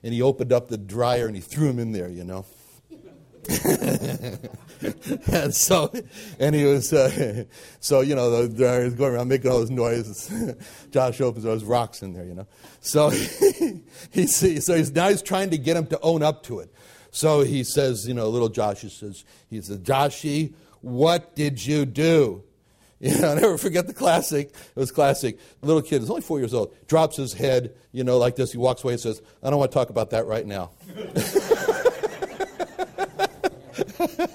and 0.02 0.14
he 0.14 0.22
opened 0.22 0.52
up 0.52 0.68
the 0.68 0.78
dryer 0.78 1.26
and 1.26 1.34
he 1.34 1.42
threw 1.42 1.66
them 1.66 1.78
in 1.78 1.92
there, 1.92 2.08
you 2.08 2.24
know. 2.24 2.46
and 5.32 5.54
so, 5.54 5.92
and 6.38 6.54
he 6.54 6.64
was, 6.64 6.92
uh, 6.92 7.44
so 7.80 8.00
you 8.00 8.14
know, 8.14 8.46
the 8.46 8.54
dryer 8.54 8.82
is 8.82 8.94
going 8.94 9.14
around 9.14 9.28
making 9.28 9.50
all 9.50 9.58
those 9.58 9.70
noises. 9.70 10.30
Josh 10.90 11.20
opens 11.20 11.44
those 11.44 11.64
rocks 11.64 12.02
in 12.02 12.12
there, 12.12 12.24
you 12.24 12.34
know. 12.34 12.46
So 12.80 13.10
he 14.12 14.26
sees, 14.26 14.66
so 14.66 14.76
he's 14.76 14.92
now 14.92 15.08
he's 15.08 15.22
trying 15.22 15.50
to 15.50 15.58
get 15.58 15.76
him 15.76 15.86
to 15.88 15.98
own 16.00 16.22
up 16.22 16.42
to 16.44 16.60
it. 16.60 16.72
So 17.10 17.42
he 17.42 17.64
says, 17.64 18.06
you 18.06 18.14
know, 18.14 18.28
little 18.28 18.48
Josh, 18.48 18.82
he 18.82 18.88
says, 18.88 19.24
he 19.48 19.60
says, 19.60 19.78
Joshy, 19.78 20.54
what 20.80 21.34
did 21.34 21.64
you 21.64 21.84
do? 21.86 22.44
Know, 23.20 23.30
I'll 23.30 23.34
never 23.34 23.56
forget 23.56 23.86
the 23.86 23.94
classic. 23.94 24.48
It 24.48 24.76
was 24.76 24.92
classic. 24.92 25.38
Little 25.62 25.80
kid 25.80 26.02
is 26.02 26.10
only 26.10 26.20
four 26.20 26.38
years 26.38 26.52
old, 26.52 26.74
drops 26.86 27.16
his 27.16 27.32
head, 27.32 27.74
you 27.92 28.04
know, 28.04 28.18
like 28.18 28.36
this. 28.36 28.52
He 28.52 28.58
walks 28.58 28.84
away 28.84 28.92
and 28.92 29.00
says, 29.00 29.22
I 29.42 29.48
don't 29.48 29.58
want 29.58 29.70
to 29.70 29.74
talk 29.74 29.88
about 29.88 30.10
that 30.10 30.26
right 30.26 30.46
now. 30.46 30.72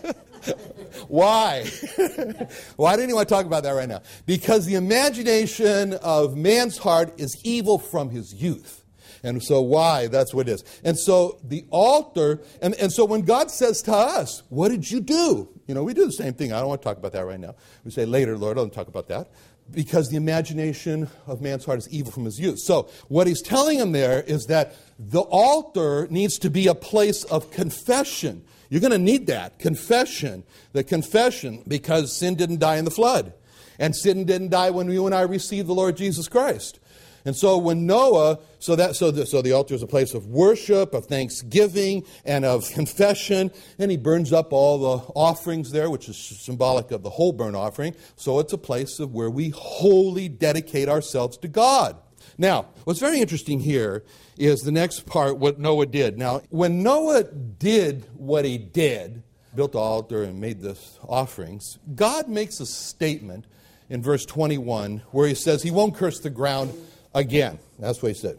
Why? 1.08 1.66
Why 2.76 2.96
didn't 2.96 3.10
he 3.10 3.14
want 3.14 3.30
to 3.30 3.36
talk 3.36 3.46
about 3.46 3.64
that 3.64 3.72
right 3.72 3.88
now? 3.88 4.02
Because 4.26 4.66
the 4.66 4.76
imagination 4.76 5.94
of 5.94 6.36
man's 6.36 6.78
heart 6.78 7.20
is 7.20 7.38
evil 7.44 7.78
from 7.78 8.10
his 8.10 8.34
youth. 8.34 8.84
And 9.26 9.42
so, 9.42 9.60
why? 9.60 10.06
That's 10.06 10.36
what 10.36 10.48
it 10.48 10.52
is. 10.52 10.64
And 10.84 11.00
so, 11.00 11.40
the 11.44 11.66
altar, 11.72 12.42
and, 12.62 12.76
and 12.76 12.94
so 12.94 13.06
when 13.06 13.22
God 13.22 13.50
says 13.50 13.82
to 13.84 13.92
us, 13.92 14.44
What 14.50 14.70
did 14.70 14.92
you 14.92 15.02
do? 15.02 15.50
You 15.66 15.74
know, 15.74 15.84
we 15.84 15.96
do 15.96 16.06
the 16.06 16.12
same 16.12 16.36
thing. 16.36 16.54
I 16.54 16.60
don't 16.60 16.68
want 16.68 16.84
to 16.84 16.88
talk 16.88 16.98
about 16.98 17.12
that 17.14 17.26
right 17.26 17.40
now. 17.40 17.56
We 17.84 17.90
say 17.90 18.06
later, 18.06 18.38
Lord, 18.38 18.60
I 18.60 18.62
don't 18.62 18.74
talk 18.74 18.88
about 18.88 19.08
that. 19.08 19.32
Because 19.72 20.10
the 20.10 20.16
imagination 20.16 21.10
of 21.26 21.42
man's 21.42 21.66
heart 21.66 21.80
is 21.80 21.90
evil 21.90 22.12
from 22.12 22.26
his 22.26 22.40
youth. 22.40 22.60
So, 22.60 22.88
what 23.08 23.26
he's 23.26 23.42
telling 23.42 23.80
him 23.80 23.94
there 23.94 24.22
is 24.22 24.46
that 24.46 24.76
the 25.00 25.22
altar 25.22 26.08
needs 26.12 26.38
to 26.40 26.52
be 26.52 26.68
a 26.68 26.76
place 26.76 27.24
of 27.24 27.50
confession. 27.50 28.46
You're 28.70 28.82
going 28.82 28.92
to 28.92 29.00
need 29.00 29.26
that 29.26 29.58
confession. 29.58 30.44
The 30.74 30.84
confession, 30.84 31.64
because 31.68 32.16
sin 32.16 32.36
didn't 32.36 32.60
die 32.60 32.78
in 32.78 32.86
the 32.86 32.92
flood. 32.92 33.34
And 33.80 33.96
sin 33.96 34.26
didn't 34.26 34.50
die 34.50 34.70
when 34.70 34.88
you 34.92 35.08
and 35.08 35.16
I 35.16 35.22
received 35.22 35.68
the 35.68 35.74
Lord 35.74 35.98
Jesus 35.98 36.28
Christ. 36.28 36.80
And 37.26 37.36
so 37.36 37.58
when 37.58 37.88
Noah, 37.88 38.40
so 38.60 38.76
that 38.76 38.96
so 38.96 39.10
the, 39.10 39.26
so 39.26 39.42
the 39.42 39.52
altar 39.52 39.74
is 39.74 39.82
a 39.82 39.88
place 39.88 40.14
of 40.14 40.28
worship, 40.28 40.94
of 40.94 41.08
thanksgiving, 41.08 42.06
and 42.24 42.46
of 42.46 42.70
confession, 42.74 43.52
and 43.80 43.90
he 43.90 43.98
burns 43.98 44.32
up 44.32 44.54
all 44.54 44.78
the 44.78 45.04
offerings 45.14 45.72
there, 45.72 45.90
which 45.90 46.08
is 46.08 46.18
symbolic 46.18 46.92
of 46.92 47.02
the 47.02 47.10
whole 47.10 47.34
burnt 47.34 47.56
offering. 47.56 47.96
So 48.16 48.40
it's 48.40 48.54
a 48.54 48.58
place 48.58 49.00
of 49.00 49.14
where 49.14 49.30
we 49.30 49.50
wholly 49.50 50.30
dedicate 50.30 50.88
ourselves 50.88 51.38
to 51.38 51.48
God. 51.48 51.98
Now, 52.38 52.68
what's 52.84 53.00
very 53.00 53.20
interesting 53.20 53.60
here 53.60 54.04
is 54.38 54.62
the 54.62 54.72
next 54.72 55.06
part, 55.06 55.38
what 55.38 55.60
Noah 55.60 55.86
did. 55.86 56.18
Now, 56.18 56.42
when 56.50 56.84
Noah 56.84 57.24
did 57.24 58.06
what 58.16 58.46
he 58.46 58.58
did, 58.58 59.24
built 59.56 59.72
the 59.72 59.80
altar 59.80 60.24
and 60.24 60.40
made 60.42 60.62
the 60.62 60.78
offerings, 61.08 61.80
God 61.96 62.28
makes 62.28 62.60
a 62.60 62.66
statement 62.66 63.46
in 63.90 64.02
verse 64.02 64.26
21 64.26 65.04
where 65.12 65.28
he 65.28 65.36
says 65.36 65.64
he 65.64 65.72
won't 65.72 65.96
curse 65.96 66.20
the 66.20 66.30
ground 66.30 66.74
again. 67.16 67.58
That's 67.80 68.04
what 68.04 68.10
he 68.10 68.14
said. 68.14 68.38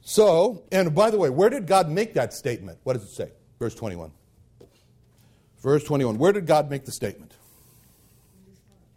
So, 0.00 0.62
and 0.72 0.94
by 0.94 1.10
the 1.10 1.18
way, 1.18 1.28
where 1.28 1.50
did 1.50 1.66
God 1.66 1.90
make 1.90 2.14
that 2.14 2.32
statement? 2.32 2.78
What 2.84 2.94
does 2.94 3.02
it 3.02 3.14
say? 3.14 3.32
Verse 3.58 3.74
21. 3.74 4.10
Verse 5.62 5.84
21. 5.84 6.18
Where 6.18 6.32
did 6.32 6.46
God 6.46 6.70
make 6.70 6.84
the 6.84 6.92
statement? 6.92 7.32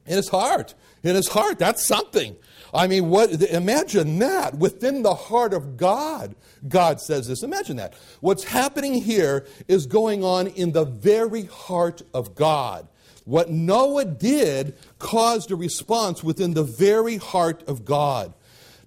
In 0.06 0.15
his 0.15 0.30
heart. 0.30 0.73
In 1.03 1.15
his 1.15 1.27
heart. 1.27 1.60
That's 1.60 1.86
something. 1.86 2.36
I 2.73 2.88
mean, 2.88 3.10
what 3.10 3.32
imagine 3.41 4.19
that 4.19 4.56
within 4.56 5.01
the 5.01 5.15
heart 5.15 5.53
of 5.53 5.77
God. 5.77 6.36
God 6.67 6.99
says 6.99 7.27
this. 7.27 7.43
Imagine 7.43 7.77
that. 7.77 7.93
What's 8.19 8.43
happening 8.43 8.95
here 8.95 9.45
is 9.67 9.86
going 9.86 10.23
on 10.23 10.47
in 10.47 10.73
the 10.73 10.86
very 10.86 11.45
heart 11.45 12.01
of 12.13 12.36
God. 12.36 12.88
What 13.23 13.49
Noah 13.49 14.06
did 14.06 14.77
caused 14.99 15.51
a 15.51 15.56
response 15.56 16.23
within 16.23 16.53
the 16.53 16.63
very 16.63 17.17
heart 17.17 17.63
of 17.67 17.86
God. 17.86 18.34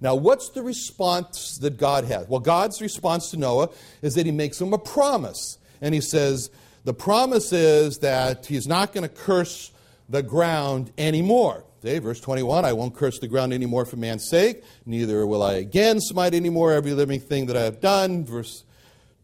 Now, 0.00 0.14
what's 0.14 0.50
the 0.50 0.62
response 0.62 1.58
that 1.58 1.76
God 1.76 2.04
has? 2.04 2.26
Well, 2.28 2.40
God's 2.40 2.80
response 2.80 3.30
to 3.30 3.36
Noah 3.36 3.68
is 4.02 4.14
that 4.14 4.26
he 4.26 4.32
makes 4.32 4.60
him 4.60 4.72
a 4.72 4.78
promise. 4.78 5.58
And 5.82 5.94
he 5.94 6.00
says, 6.00 6.50
the 6.84 6.94
promise 6.94 7.52
is 7.52 7.98
that 7.98 8.46
he's 8.46 8.66
not 8.66 8.92
going 8.92 9.02
to 9.02 9.14
curse 9.14 9.70
the 10.08 10.22
ground 10.22 10.92
anymore. 10.96 11.64
Okay, 11.80 11.98
verse 11.98 12.20
21 12.20 12.64
I 12.64 12.72
won't 12.74 12.94
curse 12.94 13.18
the 13.18 13.28
ground 13.28 13.52
anymore 13.54 13.86
for 13.86 13.96
man's 13.96 14.28
sake, 14.28 14.62
neither 14.84 15.26
will 15.26 15.42
I 15.42 15.54
again 15.54 15.98
smite 16.00 16.34
anymore 16.34 16.72
every 16.72 16.92
living 16.92 17.20
thing 17.20 17.46
that 17.46 17.56
I 17.56 17.62
have 17.62 17.80
done. 17.80 18.26
Verse 18.26 18.64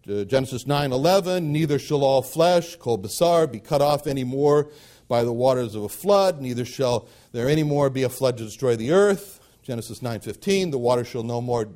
uh, 0.09 0.25
Genesis 0.25 0.67
9 0.67 0.93
11 0.93 1.53
Neither 1.53 1.79
shall 1.79 2.03
all 2.03 2.23
flesh, 2.23 2.77
kol 2.77 2.99
basar, 2.99 3.51
be 3.51 3.61
cut 3.61 3.83
off 3.83 4.07
anymore 4.07 4.69
by 5.09 5.23
the 5.23 5.33
waters 5.33 5.75
of 5.75 5.83
a 5.83 5.89
flood, 5.89 6.41
neither 6.41 6.65
shall 6.65 7.09
there 7.33 7.49
anymore 7.49 7.91
be 7.91 8.03
a 8.03 8.09
flood 8.09 8.39
to 8.39 8.45
destroy 8.45 8.75
the 8.75 8.91
earth. 8.91 9.41
Genesis 9.67 10.01
9:15, 10.01 10.71
the 10.71 10.79
water 10.79 11.05
shall 11.05 11.25
no 11.25 11.41
more 11.41 11.69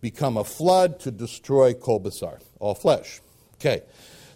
become 0.00 0.36
a 0.36 0.42
flood 0.42 0.98
to 1.00 1.12
destroy 1.12 1.72
kol 1.72 2.00
basar, 2.00 2.40
all 2.58 2.74
flesh. 2.74 3.20
Okay. 3.60 3.82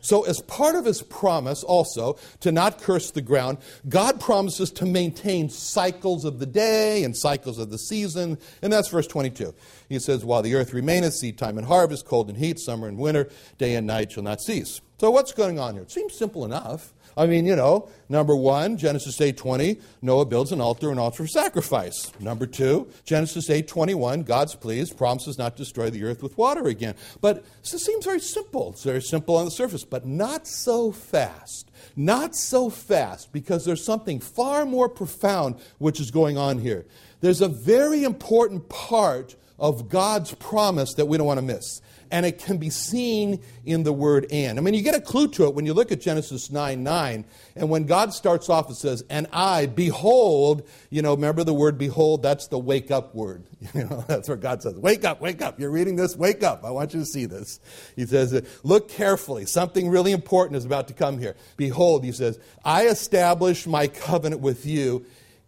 So, 0.01 0.25
as 0.25 0.41
part 0.43 0.77
of 0.77 0.85
his 0.85 1.03
promise 1.03 1.65
also 1.65 2.19
to 2.41 2.53
not 2.53 2.81
curse 2.81 3.11
the 3.11 3.23
ground, 3.23 3.59
God 3.89 4.21
promises 4.21 4.71
to 4.73 4.87
maintain 4.87 5.49
cycles 5.49 6.27
of 6.27 6.39
the 6.39 6.47
day 6.47 7.03
and 7.05 7.17
cycles 7.17 7.59
of 7.59 7.71
the 7.71 7.79
season. 7.79 8.39
And 8.61 8.71
that's 8.71 8.89
verse 8.91 9.07
22. 9.07 9.55
He 9.89 9.99
says, 9.99 10.23
While 10.23 10.43
the 10.43 10.55
earth 10.55 10.75
remaineth, 10.75 11.15
seed 11.15 11.39
time 11.39 11.57
and 11.57 11.67
harvest, 11.67 12.05
cold 12.05 12.29
and 12.29 12.39
heat, 12.39 12.61
summer 12.61 12.87
and 12.87 12.99
winter, 12.99 13.31
day 13.57 13.75
and 13.75 13.87
night 13.87 14.13
shall 14.13 14.23
not 14.23 14.43
cease. 14.43 14.83
So, 15.01 15.11
what's 15.11 15.33
going 15.33 15.59
on 15.59 15.75
here? 15.75 15.83
It 15.83 15.91
seems 15.91 16.17
simple 16.17 16.45
enough. 16.45 16.93
I 17.17 17.27
mean, 17.27 17.47
you 17.47 17.55
know, 17.55 17.89
number 18.09 18.35
one, 18.35 18.77
Genesis 18.77 19.19
8.20, 19.19 19.81
Noah 20.03 20.25
builds 20.25 20.53
an 20.53 20.61
altar, 20.61 20.91
an 20.91 20.99
altar 20.99 21.23
of 21.23 21.31
sacrifice. 21.31 22.11
Number 22.19 22.47
two, 22.47 22.89
Genesis 23.05 23.49
8.21, 23.49 24.25
God's 24.25 24.55
pleased, 24.55 24.97
promises 24.97 25.39
not 25.39 25.57
to 25.57 25.63
destroy 25.63 25.91
the 25.91 26.05
earth 26.05 26.23
with 26.23 26.37
water 26.37 26.67
again. 26.67 26.95
But 27.21 27.45
this 27.63 27.85
seems 27.85 28.05
very 28.05 28.21
simple. 28.21 28.71
It's 28.71 28.85
very 28.85 29.03
simple 29.03 29.37
on 29.37 29.45
the 29.45 29.51
surface, 29.51 29.85
but 29.85 30.07
not 30.07 30.47
so 30.47 30.91
fast. 30.91 31.71
Not 31.97 32.35
so 32.35 32.71
fast, 32.71 33.33
because 33.33 33.65
there's 33.65 33.85
something 33.85 34.19
far 34.19 34.67
more 34.67 34.89
profound 34.89 35.57
which 35.79 36.01
is 36.01 36.11
going 36.11 36.37
on 36.37 36.59
here. 36.59 36.85
There's 37.21 37.41
a 37.41 37.49
very 37.49 38.05
important 38.05 38.69
part 38.69 39.37
of 39.59 39.89
God's 39.89 40.35
promise 40.35 40.95
that 40.95 41.07
we 41.07 41.17
don't 41.17 41.27
want 41.27 41.39
to 41.39 41.47
miss 41.47 41.81
and 42.15 42.25
it 42.25 42.39
can 42.39 42.59
be 42.59 42.71
seen 42.71 43.41
in 43.65 43.83
the 43.83 43.93
word 43.93 44.25
and. 44.31 44.57
I 44.57 44.63
mean, 44.63 44.75
you 44.75 44.83
get 44.83 44.95
a 44.95 45.01
clue 45.01 45.27
to 45.33 45.49
it 45.49 45.55
when 45.57 45.67
you 45.67 45.75
look 45.75 45.91
at 45.91 46.01
Genesis 46.01 46.49
9 46.49 46.81
9, 46.81 47.25
and 47.57 47.69
when 47.69 47.87
God 47.87 48.15
starts 48.15 48.49
off, 48.49 48.71
it 48.71 48.77
says, 48.77 49.03
And 49.11 49.27
I, 49.33 49.67
behold, 49.67 50.63
you 50.91 51.03
know, 51.03 51.15
remember 51.15 51.43
the 51.43 51.53
word 51.53 51.77
behold? 51.77 52.23
That's 52.23 52.47
the 52.47 52.59
wake 52.59 52.93
up 52.93 53.15
word. 53.17 53.43
You 53.75 53.87
know, 53.87 54.05
that's 54.07 54.29
where 54.29 54.37
God 54.37 54.63
says, 54.63 54.75
Wake 54.75 55.05
up, 55.05 55.21
wake 55.21 55.43
up. 55.43 55.59
You're 55.59 55.71
reading 55.71 55.97
this, 55.97 56.17
wake 56.17 56.45
up. 56.45 56.65
I 56.65 56.71
want 56.71 56.95
you 56.95 57.01
to 57.01 57.07
see 57.07 57.25
this. 57.25 57.59
He 57.97 58.07
says, 58.07 58.47
Look 58.63 58.89
carefully. 58.89 59.47
Something 59.47 59.89
really 59.89 60.13
important 60.13 60.57
is 60.57 60.65
about 60.65 60.87
to 60.89 60.95
come 60.95 61.19
here. 61.19 61.35
Behold, 61.57 62.05
he 62.05 62.13
says, 62.13 62.39
I 62.65 62.87
establish 62.87 63.67
my 63.67 63.89
covenant 63.89 64.41
with 64.41 64.65
you, 64.65 65.05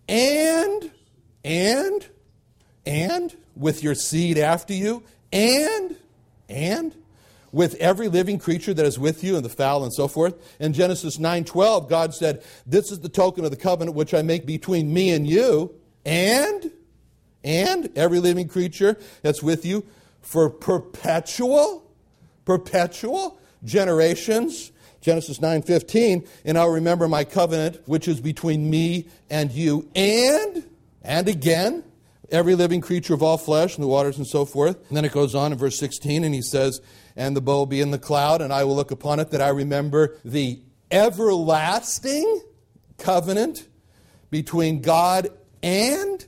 and, 0.09 0.90
and, 1.44 2.07
and 2.85 3.37
with 3.55 3.85
your 3.85 3.94
seed 3.94 4.38
after 4.38 4.74
you, 4.74 5.05
and 5.31 5.96
And 6.49 6.95
with 7.53 7.75
every 7.77 8.09
living 8.09 8.39
creature 8.39 8.75
that 8.75 8.85
is 8.85 8.99
with 8.99 9.25
you 9.25 9.37
and 9.37 9.45
the 9.45 9.49
fowl 9.49 9.83
and 9.83 9.93
so 9.93 10.07
forth. 10.09 10.35
In 10.61 10.73
Genesis 10.73 11.19
9:12, 11.19 11.89
God 11.89 12.15
said, 12.15 12.43
"This 12.67 12.93
is 12.93 13.01
the 13.01 13.09
token 13.09 13.45
of 13.45 13.51
the 13.51 13.57
covenant 13.57 13.97
which 13.97 14.13
I 14.13 14.23
make 14.23 14.45
between 14.47 14.93
me 14.93 15.11
and 15.11 15.27
you 15.27 15.75
and 16.05 16.71
and 17.43 17.91
every 17.97 18.21
living 18.21 18.49
creature 18.49 18.99
that's 19.23 19.43
with 19.43 19.65
you 19.65 19.85
for 20.21 20.51
perpetual 20.51 21.85
perpetual 22.45 23.39
generations." 23.65 24.73
Genesis 25.01 25.41
9:15, 25.41 26.25
"And 26.45 26.59
I'll 26.59 26.69
remember 26.69 27.09
my 27.09 27.25
covenant 27.25 27.79
which 27.87 28.07
is 28.09 28.21
between 28.21 28.69
me 28.69 29.07
and 29.31 29.51
you 29.51 29.89
and 29.95 30.65
and 31.03 31.29
again 31.29 31.85
every 32.31 32.55
living 32.55 32.81
creature 32.81 33.15
of 33.15 33.23
all 33.23 33.39
flesh 33.39 33.77
and 33.77 33.83
the 33.83 33.89
waters 33.89 34.19
and 34.19 34.27
so 34.27 34.45
forth." 34.45 34.77
And 34.89 34.97
then 34.97 35.05
it 35.05 35.12
goes 35.12 35.35
on 35.35 35.53
in 35.53 35.59
verse 35.59 35.79
16 35.79 36.25
and 36.25 36.35
he 36.35 36.43
says, 36.43 36.81
and 37.17 37.35
the 37.35 37.41
bow 37.41 37.59
will 37.59 37.67
be 37.67 37.81
in 37.81 37.91
the 37.91 37.99
cloud, 37.99 38.43
and 38.43 38.53
I 38.53 38.65
will 38.65 38.77
look 38.77 38.91
upon 38.91 39.21
it 39.21 39.31
that 39.31 39.41
I 39.41 39.49
remember 39.49 40.17
the 40.25 40.61
everlasting 40.91 42.43
covenant 42.99 43.67
between 44.31 44.83
God 44.83 45.31
and 45.62 46.25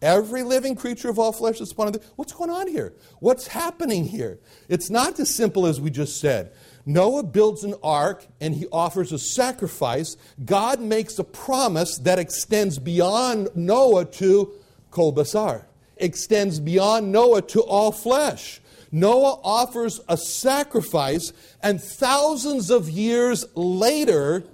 every 0.00 0.42
living 0.42 0.74
creature 0.74 1.10
of 1.10 1.18
all 1.18 1.32
flesh 1.32 1.58
that's 1.58 1.72
upon 1.72 1.94
it. 1.94 2.02
What's 2.16 2.32
going 2.32 2.48
on 2.48 2.68
here? 2.68 2.94
What's 3.20 3.48
happening 3.48 4.06
here? 4.06 4.40
It's 4.68 4.88
not 4.88 5.20
as 5.20 5.28
simple 5.34 5.66
as 5.66 5.78
we 5.78 5.90
just 5.90 6.20
said. 6.20 6.52
Noah 6.86 7.22
builds 7.22 7.62
an 7.62 7.74
ark 7.82 8.26
and 8.40 8.54
he 8.54 8.66
offers 8.72 9.12
a 9.12 9.18
sacrifice. 9.18 10.16
God 10.42 10.80
makes 10.80 11.18
a 11.18 11.24
promise 11.24 11.98
that 11.98 12.18
extends 12.18 12.78
beyond 12.78 13.50
Noah 13.54 14.06
to 14.06 14.54
Kol 14.90 15.14
Basar, 15.14 15.64
extends 15.96 16.60
beyond 16.60 17.12
Noah 17.12 17.42
to 17.42 17.60
all 17.62 17.92
flesh. 17.92 18.60
Noah 18.92 19.40
offers 19.44 20.00
a 20.08 20.16
sacrifice, 20.16 21.32
and 21.62 21.80
thousands 21.80 22.70
of 22.70 22.90
years 22.90 23.44
later, 23.54 24.44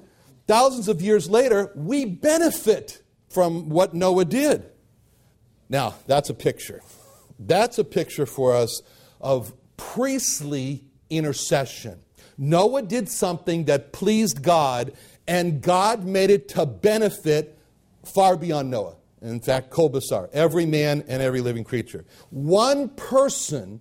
thousands 0.46 0.88
of 0.88 1.00
years 1.00 1.30
later, 1.30 1.72
we 1.74 2.04
benefit 2.04 3.02
from 3.30 3.68
what 3.68 3.94
Noah 3.94 4.24
did. 4.24 4.66
Now, 5.68 5.94
that's 6.06 6.30
a 6.30 6.34
picture. 6.34 6.82
That's 7.38 7.78
a 7.78 7.84
picture 7.84 8.26
for 8.26 8.54
us 8.54 8.82
of 9.20 9.54
priestly 9.76 10.84
intercession. 11.10 12.00
Noah 12.38 12.82
did 12.82 13.08
something 13.08 13.64
that 13.64 13.92
pleased 13.92 14.42
God, 14.42 14.92
and 15.26 15.62
God 15.62 16.04
made 16.04 16.30
it 16.30 16.48
to 16.50 16.66
benefit 16.66 17.58
far 18.04 18.36
beyond 18.36 18.70
Noah. 18.70 18.96
In 19.26 19.40
fact, 19.40 19.70
Kolbasar, 19.70 20.28
every 20.32 20.66
man 20.66 21.04
and 21.08 21.22
every 21.22 21.40
living 21.40 21.64
creature. 21.64 22.04
One 22.30 22.88
person 22.90 23.80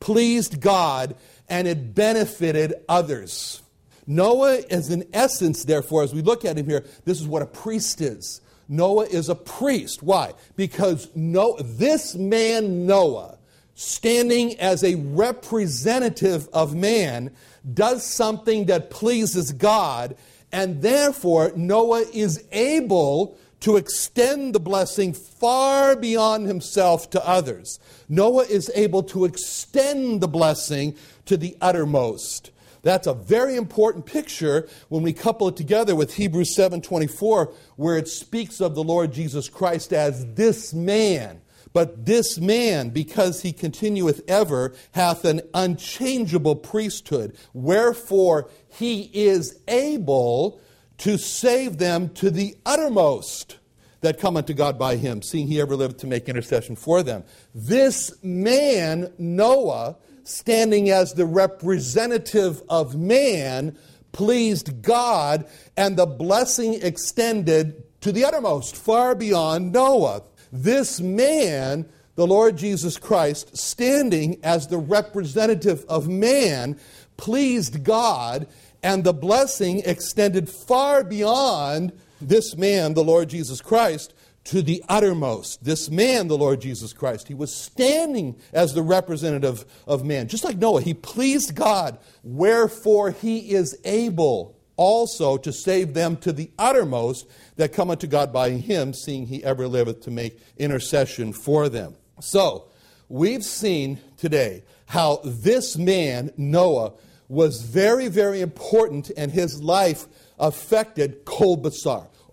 pleased 0.00 0.60
God 0.60 1.16
and 1.48 1.68
it 1.68 1.94
benefited 1.94 2.74
others. 2.88 3.62
Noah 4.06 4.56
is, 4.70 4.90
in 4.90 5.06
essence, 5.12 5.64
therefore, 5.64 6.02
as 6.02 6.14
we 6.14 6.22
look 6.22 6.44
at 6.44 6.56
him 6.56 6.66
here, 6.66 6.84
this 7.04 7.20
is 7.20 7.26
what 7.26 7.42
a 7.42 7.46
priest 7.46 8.00
is. 8.00 8.40
Noah 8.68 9.06
is 9.06 9.28
a 9.28 9.34
priest. 9.34 10.02
Why? 10.02 10.32
Because 10.56 11.08
this 11.14 12.14
man, 12.14 12.86
Noah, 12.86 13.38
standing 13.74 14.58
as 14.58 14.82
a 14.82 14.94
representative 14.94 16.48
of 16.52 16.74
man, 16.74 17.32
does 17.74 18.04
something 18.04 18.66
that 18.66 18.90
pleases 18.90 19.52
God, 19.52 20.16
and 20.52 20.82
therefore 20.82 21.52
Noah 21.56 22.04
is 22.12 22.44
able 22.52 23.38
to 23.66 23.76
extend 23.76 24.54
the 24.54 24.60
blessing 24.60 25.12
far 25.12 25.96
beyond 25.96 26.46
himself 26.46 27.10
to 27.10 27.28
others. 27.28 27.80
Noah 28.08 28.44
is 28.44 28.70
able 28.76 29.02
to 29.02 29.24
extend 29.24 30.20
the 30.20 30.28
blessing 30.28 30.94
to 31.24 31.36
the 31.36 31.56
uttermost. 31.60 32.52
That's 32.82 33.08
a 33.08 33.12
very 33.12 33.56
important 33.56 34.06
picture 34.06 34.68
when 34.88 35.02
we 35.02 35.12
couple 35.12 35.48
it 35.48 35.56
together 35.56 35.96
with 35.96 36.14
Hebrews 36.14 36.54
7:24 36.54 37.52
where 37.74 37.96
it 37.96 38.06
speaks 38.06 38.60
of 38.60 38.76
the 38.76 38.84
Lord 38.84 39.12
Jesus 39.12 39.48
Christ 39.48 39.92
as 39.92 40.24
this 40.34 40.72
man. 40.72 41.40
But 41.72 42.06
this 42.06 42.38
man, 42.38 42.90
because 42.90 43.42
he 43.42 43.52
continueth 43.52 44.22
ever, 44.28 44.74
hath 44.92 45.24
an 45.24 45.40
unchangeable 45.54 46.54
priesthood. 46.54 47.36
Wherefore 47.52 48.48
he 48.68 49.10
is 49.12 49.58
able 49.66 50.60
to 50.98 51.18
save 51.18 51.78
them 51.78 52.08
to 52.10 52.30
the 52.30 52.56
uttermost 52.64 53.58
that 54.00 54.20
come 54.20 54.36
unto 54.36 54.54
God 54.54 54.78
by 54.78 54.96
him, 54.96 55.22
seeing 55.22 55.46
he 55.46 55.60
ever 55.60 55.76
lived 55.76 55.98
to 56.00 56.06
make 56.06 56.28
intercession 56.28 56.76
for 56.76 57.02
them. 57.02 57.24
This 57.54 58.12
man, 58.22 59.12
Noah, 59.18 59.96
standing 60.24 60.90
as 60.90 61.14
the 61.14 61.26
representative 61.26 62.62
of 62.68 62.94
man, 62.94 63.76
pleased 64.12 64.82
God, 64.82 65.46
and 65.76 65.96
the 65.96 66.06
blessing 66.06 66.74
extended 66.82 67.82
to 68.00 68.12
the 68.12 68.24
uttermost, 68.24 68.76
far 68.76 69.14
beyond 69.14 69.72
Noah. 69.72 70.22
This 70.52 71.00
man, 71.00 71.88
the 72.14 72.26
Lord 72.26 72.56
Jesus 72.56 72.98
Christ, 72.98 73.56
standing 73.56 74.38
as 74.42 74.68
the 74.68 74.78
representative 74.78 75.84
of 75.88 76.08
man, 76.08 76.78
pleased 77.16 77.82
God 77.82 78.46
and 78.86 79.02
the 79.02 79.12
blessing 79.12 79.82
extended 79.84 80.48
far 80.48 81.02
beyond 81.02 81.92
this 82.20 82.56
man, 82.56 82.94
the 82.94 83.02
Lord 83.02 83.28
Jesus 83.28 83.60
Christ, 83.60 84.14
to 84.44 84.62
the 84.62 84.80
uttermost. 84.88 85.64
This 85.64 85.90
man, 85.90 86.28
the 86.28 86.38
Lord 86.38 86.60
Jesus 86.60 86.92
Christ, 86.92 87.26
he 87.26 87.34
was 87.34 87.52
standing 87.52 88.36
as 88.52 88.74
the 88.74 88.84
representative 88.84 89.64
of 89.88 90.04
man. 90.04 90.28
Just 90.28 90.44
like 90.44 90.58
Noah, 90.58 90.82
he 90.82 90.94
pleased 90.94 91.56
God, 91.56 91.98
wherefore 92.22 93.10
he 93.10 93.50
is 93.50 93.76
able 93.84 94.56
also 94.76 95.36
to 95.36 95.52
save 95.52 95.92
them 95.92 96.16
to 96.18 96.32
the 96.32 96.52
uttermost 96.56 97.28
that 97.56 97.72
come 97.72 97.90
unto 97.90 98.06
God 98.06 98.32
by 98.32 98.50
him, 98.50 98.94
seeing 98.94 99.26
he 99.26 99.42
ever 99.42 99.66
liveth 99.66 100.02
to 100.02 100.12
make 100.12 100.38
intercession 100.58 101.32
for 101.32 101.68
them. 101.68 101.96
So, 102.20 102.68
we've 103.08 103.44
seen 103.44 103.98
today 104.16 104.62
how 104.86 105.22
this 105.24 105.76
man, 105.76 106.30
Noah, 106.36 106.92
was 107.28 107.62
very, 107.62 108.08
very 108.08 108.40
important, 108.40 109.10
and 109.16 109.32
his 109.32 109.62
life 109.62 110.06
affected 110.38 111.24
Kol 111.24 111.62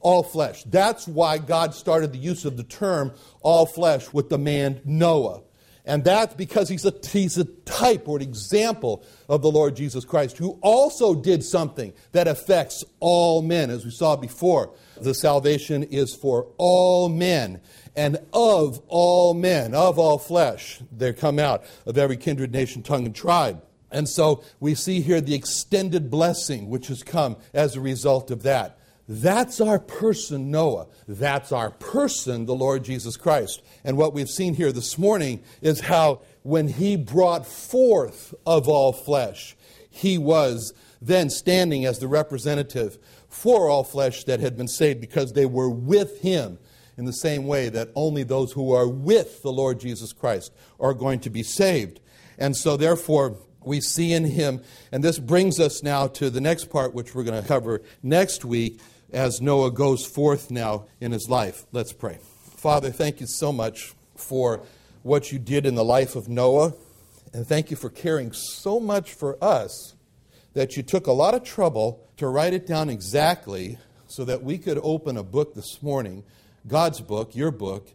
all 0.02 0.24
flesh. 0.24 0.64
That's 0.66 1.08
why 1.08 1.38
God 1.38 1.74
started 1.74 2.12
the 2.12 2.18
use 2.18 2.46
of 2.46 2.58
the 2.58 2.64
term 2.64 3.14
all 3.42 3.66
flesh 3.66 4.12
with 4.12 4.30
the 4.30 4.38
man 4.38 4.82
Noah. 4.84 5.42
And 5.86 6.04
that's 6.04 6.34
because 6.36 6.70
he's 6.70 6.86
a, 6.86 6.94
he's 7.12 7.38
a 7.38 7.44
type 7.44 8.08
or 8.08 8.18
an 8.18 8.24
example 8.24 9.04
of 9.28 9.42
the 9.42 9.52
Lord 9.52 9.76
Jesus 9.76 10.06
Christ, 10.06 10.38
who 10.38 10.58
also 10.62 11.14
did 11.14 11.44
something 11.44 11.94
that 12.14 12.28
affects 12.28 12.86
all 13.02 13.42
men, 13.42 13.70
as 13.70 13.84
we 13.84 13.92
saw 13.92 14.16
before. 14.16 14.74
The 15.02 15.14
salvation 15.14 15.84
is 15.84 16.16
for 16.16 16.48
all 16.58 17.10
men 17.10 17.60
and 17.96 18.18
of 18.32 18.82
all 18.88 19.34
men, 19.34 19.76
of 19.76 20.00
all 20.00 20.18
flesh. 20.18 20.80
They 20.92 21.12
come 21.12 21.38
out 21.38 21.66
of 21.86 21.98
every 21.98 22.18
kindred, 22.18 22.54
nation, 22.54 22.82
tongue, 22.82 23.06
and 23.06 23.16
tribe. 23.16 23.62
And 23.94 24.10
so 24.10 24.44
we 24.60 24.76
see 24.76 25.00
here 25.00 25.22
the 25.22 25.36
extended 25.36 26.10
blessing 26.10 26.70
which 26.70 26.88
has 26.88 27.04
come 27.04 27.38
as 27.54 27.76
a 27.76 27.82
result 27.82 28.32
of 28.32 28.44
that. 28.44 28.78
That's 29.08 29.62
our 29.62 29.80
person, 29.80 30.50
Noah. 30.50 30.88
That's 31.08 31.52
our 31.52 31.70
person, 31.70 32.46
the 32.46 32.56
Lord 32.56 32.84
Jesus 32.84 33.18
Christ. 33.18 33.62
And 33.84 33.98
what 33.98 34.14
we've 34.14 34.30
seen 34.30 34.56
here 34.56 34.72
this 34.72 34.98
morning 34.98 35.44
is 35.62 35.82
how 35.82 36.22
when 36.42 36.70
he 36.70 36.96
brought 36.96 37.46
forth 37.46 38.34
of 38.46 38.68
all 38.68 38.94
flesh, 38.94 39.56
he 39.90 40.18
was 40.18 40.74
then 41.02 41.30
standing 41.30 41.86
as 41.86 42.00
the 42.00 42.08
representative 42.08 42.98
for 43.28 43.70
all 43.70 43.84
flesh 43.84 44.24
that 44.24 44.40
had 44.40 44.58
been 44.58 44.68
saved 44.68 45.02
because 45.02 45.34
they 45.34 45.46
were 45.46 45.70
with 45.70 46.22
him 46.22 46.58
in 46.98 47.06
the 47.06 47.14
same 47.14 47.46
way 47.46 47.70
that 47.70 47.90
only 47.96 48.24
those 48.24 48.54
who 48.54 48.72
are 48.72 48.88
with 48.88 49.42
the 49.42 49.52
Lord 49.52 49.80
Jesus 49.80 50.14
Christ 50.14 50.54
are 50.80 50.94
going 50.94 51.20
to 51.22 51.30
be 51.30 51.44
saved. 51.44 52.00
And 52.38 52.56
so, 52.56 52.78
therefore, 52.78 53.38
we 53.66 53.82
see 53.82 54.14
in 54.14 54.26
him. 54.26 54.62
And 54.92 55.04
this 55.04 55.20
brings 55.20 55.60
us 55.60 55.84
now 55.84 56.08
to 56.08 56.30
the 56.30 56.42
next 56.42 56.66
part, 56.66 56.94
which 56.94 57.14
we're 57.14 57.24
going 57.24 57.42
to 57.42 57.48
cover 57.48 57.82
next 58.02 58.46
week 58.46 58.80
as 59.12 59.42
Noah 59.42 59.72
goes 59.72 60.06
forth 60.06 60.52
now 60.52 60.86
in 61.00 61.12
his 61.12 61.30
life. 61.30 61.66
Let's 61.72 61.94
pray. 61.94 62.20
Father, 62.58 62.90
thank 62.90 63.20
you 63.22 63.28
so 63.28 63.52
much 63.52 63.94
for 64.16 64.62
what 65.04 65.32
you 65.32 65.40
did 65.40 65.66
in 65.66 65.76
the 65.76 65.84
life 65.84 66.16
of 66.16 66.30
Noah. 66.30 66.74
And 67.34 67.46
thank 67.48 67.72
you 67.72 67.78
for 67.78 67.90
caring 67.90 68.32
so 68.32 68.80
much 68.80 69.14
for 69.14 69.44
us 69.44 69.96
that 70.54 70.78
you 70.78 70.84
took 70.84 71.08
a 71.08 71.12
lot 71.12 71.34
of 71.34 71.44
trouble 71.44 72.08
to 72.18 72.28
write 72.28 72.54
it 72.54 72.68
down 72.68 72.90
exactly 72.90 73.78
so 74.08 74.24
that 74.26 74.44
we 74.44 74.58
could 74.58 74.80
open 74.84 75.18
a 75.18 75.24
book 75.24 75.56
this 75.56 75.82
morning, 75.82 76.24
God's 76.68 77.02
book, 77.02 77.36
your 77.36 77.52
book, 77.52 77.90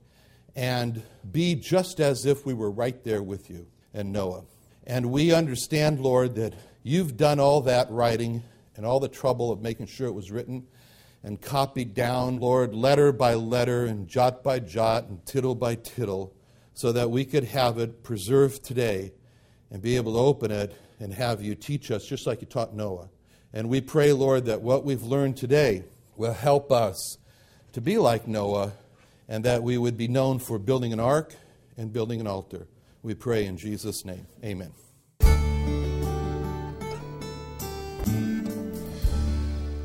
and 0.57 1.03
be 1.31 1.55
just 1.55 2.01
as 2.01 2.27
if 2.27 2.45
we 2.45 2.53
were 2.53 2.71
right 2.71 3.05
there 3.05 3.23
with 3.23 3.49
you 3.49 3.67
and 3.95 4.13
Noah. 4.13 4.43
And 4.89 5.11
we 5.11 5.35
understand, 5.35 6.01
Lord, 6.01 6.37
that 6.37 6.55
you've 6.83 7.19
done 7.19 7.39
all 7.39 7.61
that 7.61 7.91
writing 7.91 8.43
and 8.75 8.87
all 8.87 9.01
the 9.01 9.09
trouble 9.09 9.53
of 9.53 9.61
making 9.61 9.87
sure 9.87 10.09
it 10.09 10.15
was 10.15 10.31
written 10.31 10.67
and 11.23 11.39
copied 11.39 11.93
down, 11.93 12.41
Lord, 12.41 12.75
letter 12.75 13.13
by 13.13 13.35
letter 13.35 13.85
and 13.85 14.09
jot 14.09 14.43
by 14.43 14.61
jot 14.61 15.05
and 15.05 15.25
tittle 15.27 15.55
by 15.55 15.75
tittle, 15.75 16.33
so 16.73 16.93
that 16.93 17.11
we 17.11 17.27
could 17.27 17.45
have 17.45 17.77
it 17.77 18.03
preserved 18.03 18.65
today 18.65 19.13
and 19.71 19.83
be 19.83 19.97
able 19.97 20.15
to 20.15 20.21
open 20.21 20.51
it 20.51 20.75
and 20.99 21.13
have 21.13 21.43
you 21.43 21.55
teach 21.55 21.91
us 21.91 22.07
just 22.07 22.27
like 22.27 22.41
you 22.41 22.47
taught 22.47 22.75
Noah. 22.75 23.11
And 23.53 23.69
we 23.69 23.83
pray, 23.83 24.15
Lord, 24.15 24.47
that 24.47 24.63
what 24.63 24.85
we've 24.85 25.03
learned 25.03 25.37
today 25.37 25.85
will 26.17 26.33
help 26.33 26.73
us 26.73 27.19
to 27.73 27.83
be 27.83 27.99
like 27.99 28.27
Noah 28.27 28.73
and 29.29 29.45
that 29.45 29.63
we 29.63 29.77
would 29.77 29.99
be 29.99 30.09
known 30.09 30.39
for 30.39 30.59
building 30.59 30.95
an 30.95 31.01
ark 31.01 31.35
and 31.77 31.93
building 31.93 32.21
an 32.21 32.27
altar. 32.27 32.67
We 33.03 33.15
pray 33.15 33.47
in 33.47 33.57
Jesus' 33.57 34.05
name. 34.05 34.27
Amen. 34.45 34.73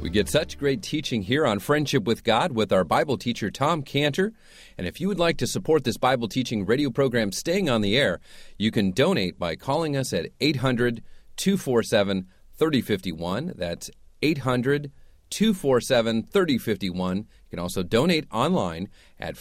We 0.02 0.10
get 0.10 0.28
such 0.28 0.58
great 0.58 0.82
teaching 0.82 1.22
here 1.22 1.46
on 1.46 1.60
Friendship 1.60 2.04
with 2.04 2.26
God 2.26 2.52
with 2.52 2.74
our 2.74 2.84
Bible 2.84 3.18
teacher, 3.18 3.50
Tom 3.50 3.84
Cantor. 3.84 4.34
And 4.78 4.86
if 4.86 5.00
you 5.00 5.08
would 5.08 5.18
like 5.18 5.38
to 5.38 5.48
support 5.48 5.86
this 5.86 5.96
Bible 5.96 6.28
teaching 6.28 6.66
radio 6.66 6.90
program 6.90 7.32
staying 7.32 7.70
on 7.70 7.80
the 7.80 7.98
air, 7.98 8.20
you 8.58 8.70
can 8.70 8.92
donate 8.92 9.40
by 9.40 9.56
calling 9.56 9.96
us 9.96 10.12
at 10.12 10.28
800 10.42 11.02
247 11.38 12.28
3051. 12.58 13.54
That's 13.56 13.90
800 14.22 14.92
247 15.30 16.24
3051. 16.24 17.18
You 17.18 17.24
can 17.50 17.60
also 17.60 17.82
donate 17.82 18.28
online 18.30 18.90
at 19.20 19.38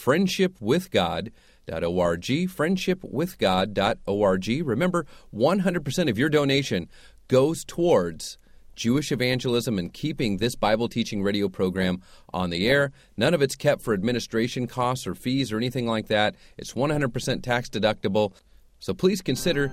friendshipwithgod.org, 1.68 2.48
friendshipwithgod.org. 2.48 4.66
Remember, 4.66 5.06
100% 5.34 6.10
of 6.10 6.18
your 6.18 6.28
donation 6.28 6.88
goes 7.28 7.64
towards 7.64 8.38
Jewish 8.74 9.12
evangelism 9.12 9.78
and 9.78 9.92
keeping 9.92 10.38
this 10.38 10.54
Bible 10.54 10.88
teaching 10.88 11.22
radio 11.22 11.48
program 11.48 12.00
on 12.32 12.50
the 12.50 12.68
air. 12.68 12.92
None 13.16 13.34
of 13.34 13.42
it's 13.42 13.54
kept 13.54 13.82
for 13.82 13.92
administration 13.92 14.66
costs 14.66 15.06
or 15.06 15.14
fees 15.14 15.52
or 15.52 15.58
anything 15.58 15.86
like 15.86 16.08
that. 16.08 16.36
It's 16.56 16.72
100% 16.72 17.42
tax 17.42 17.68
deductible. 17.68 18.32
So 18.78 18.94
please 18.94 19.22
consider 19.22 19.70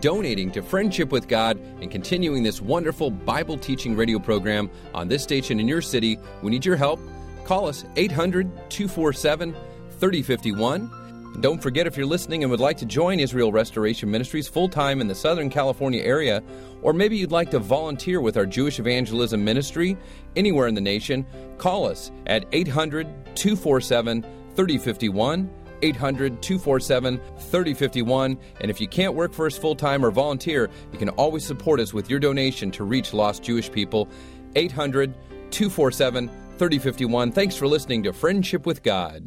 donating 0.00 0.52
to 0.52 0.62
Friendship 0.62 1.10
with 1.10 1.26
God 1.26 1.58
and 1.80 1.90
continuing 1.90 2.44
this 2.44 2.60
wonderful 2.60 3.10
Bible 3.10 3.58
teaching 3.58 3.96
radio 3.96 4.20
program 4.20 4.70
on 4.94 5.08
this 5.08 5.22
station 5.22 5.58
in 5.58 5.66
your 5.66 5.82
city. 5.82 6.18
We 6.42 6.50
need 6.50 6.64
your 6.64 6.76
help. 6.76 7.00
Call 7.44 7.66
us 7.66 7.84
800 7.96 8.46
247 8.70 9.52
3051. 9.98 11.01
Don't 11.40 11.62
forget 11.62 11.86
if 11.86 11.96
you're 11.96 12.06
listening 12.06 12.44
and 12.44 12.50
would 12.50 12.60
like 12.60 12.76
to 12.78 12.86
join 12.86 13.18
Israel 13.18 13.52
Restoration 13.52 14.10
Ministries 14.10 14.48
full 14.48 14.68
time 14.68 15.00
in 15.00 15.08
the 15.08 15.14
Southern 15.14 15.48
California 15.48 16.02
area, 16.02 16.42
or 16.82 16.92
maybe 16.92 17.16
you'd 17.16 17.32
like 17.32 17.50
to 17.52 17.58
volunteer 17.58 18.20
with 18.20 18.36
our 18.36 18.44
Jewish 18.46 18.78
Evangelism 18.78 19.42
Ministry 19.42 19.96
anywhere 20.36 20.68
in 20.68 20.74
the 20.74 20.80
nation, 20.80 21.26
call 21.58 21.86
us 21.86 22.12
at 22.26 22.44
800 22.52 23.06
247 23.34 24.22
3051. 24.54 25.50
800 25.84 26.42
247 26.42 27.18
3051. 27.18 28.38
And 28.60 28.70
if 28.70 28.80
you 28.80 28.86
can't 28.86 29.14
work 29.14 29.32
for 29.32 29.46
us 29.46 29.58
full 29.58 29.74
time 29.74 30.04
or 30.04 30.10
volunteer, 30.10 30.70
you 30.92 30.98
can 30.98 31.08
always 31.10 31.44
support 31.44 31.80
us 31.80 31.92
with 31.92 32.08
your 32.08 32.20
donation 32.20 32.70
to 32.72 32.84
reach 32.84 33.12
lost 33.12 33.42
Jewish 33.42 33.70
people. 33.72 34.08
800 34.54 35.12
247 35.50 36.28
3051. 36.28 37.32
Thanks 37.32 37.56
for 37.56 37.66
listening 37.66 38.02
to 38.04 38.12
Friendship 38.12 38.64
with 38.64 38.82
God. 38.82 39.20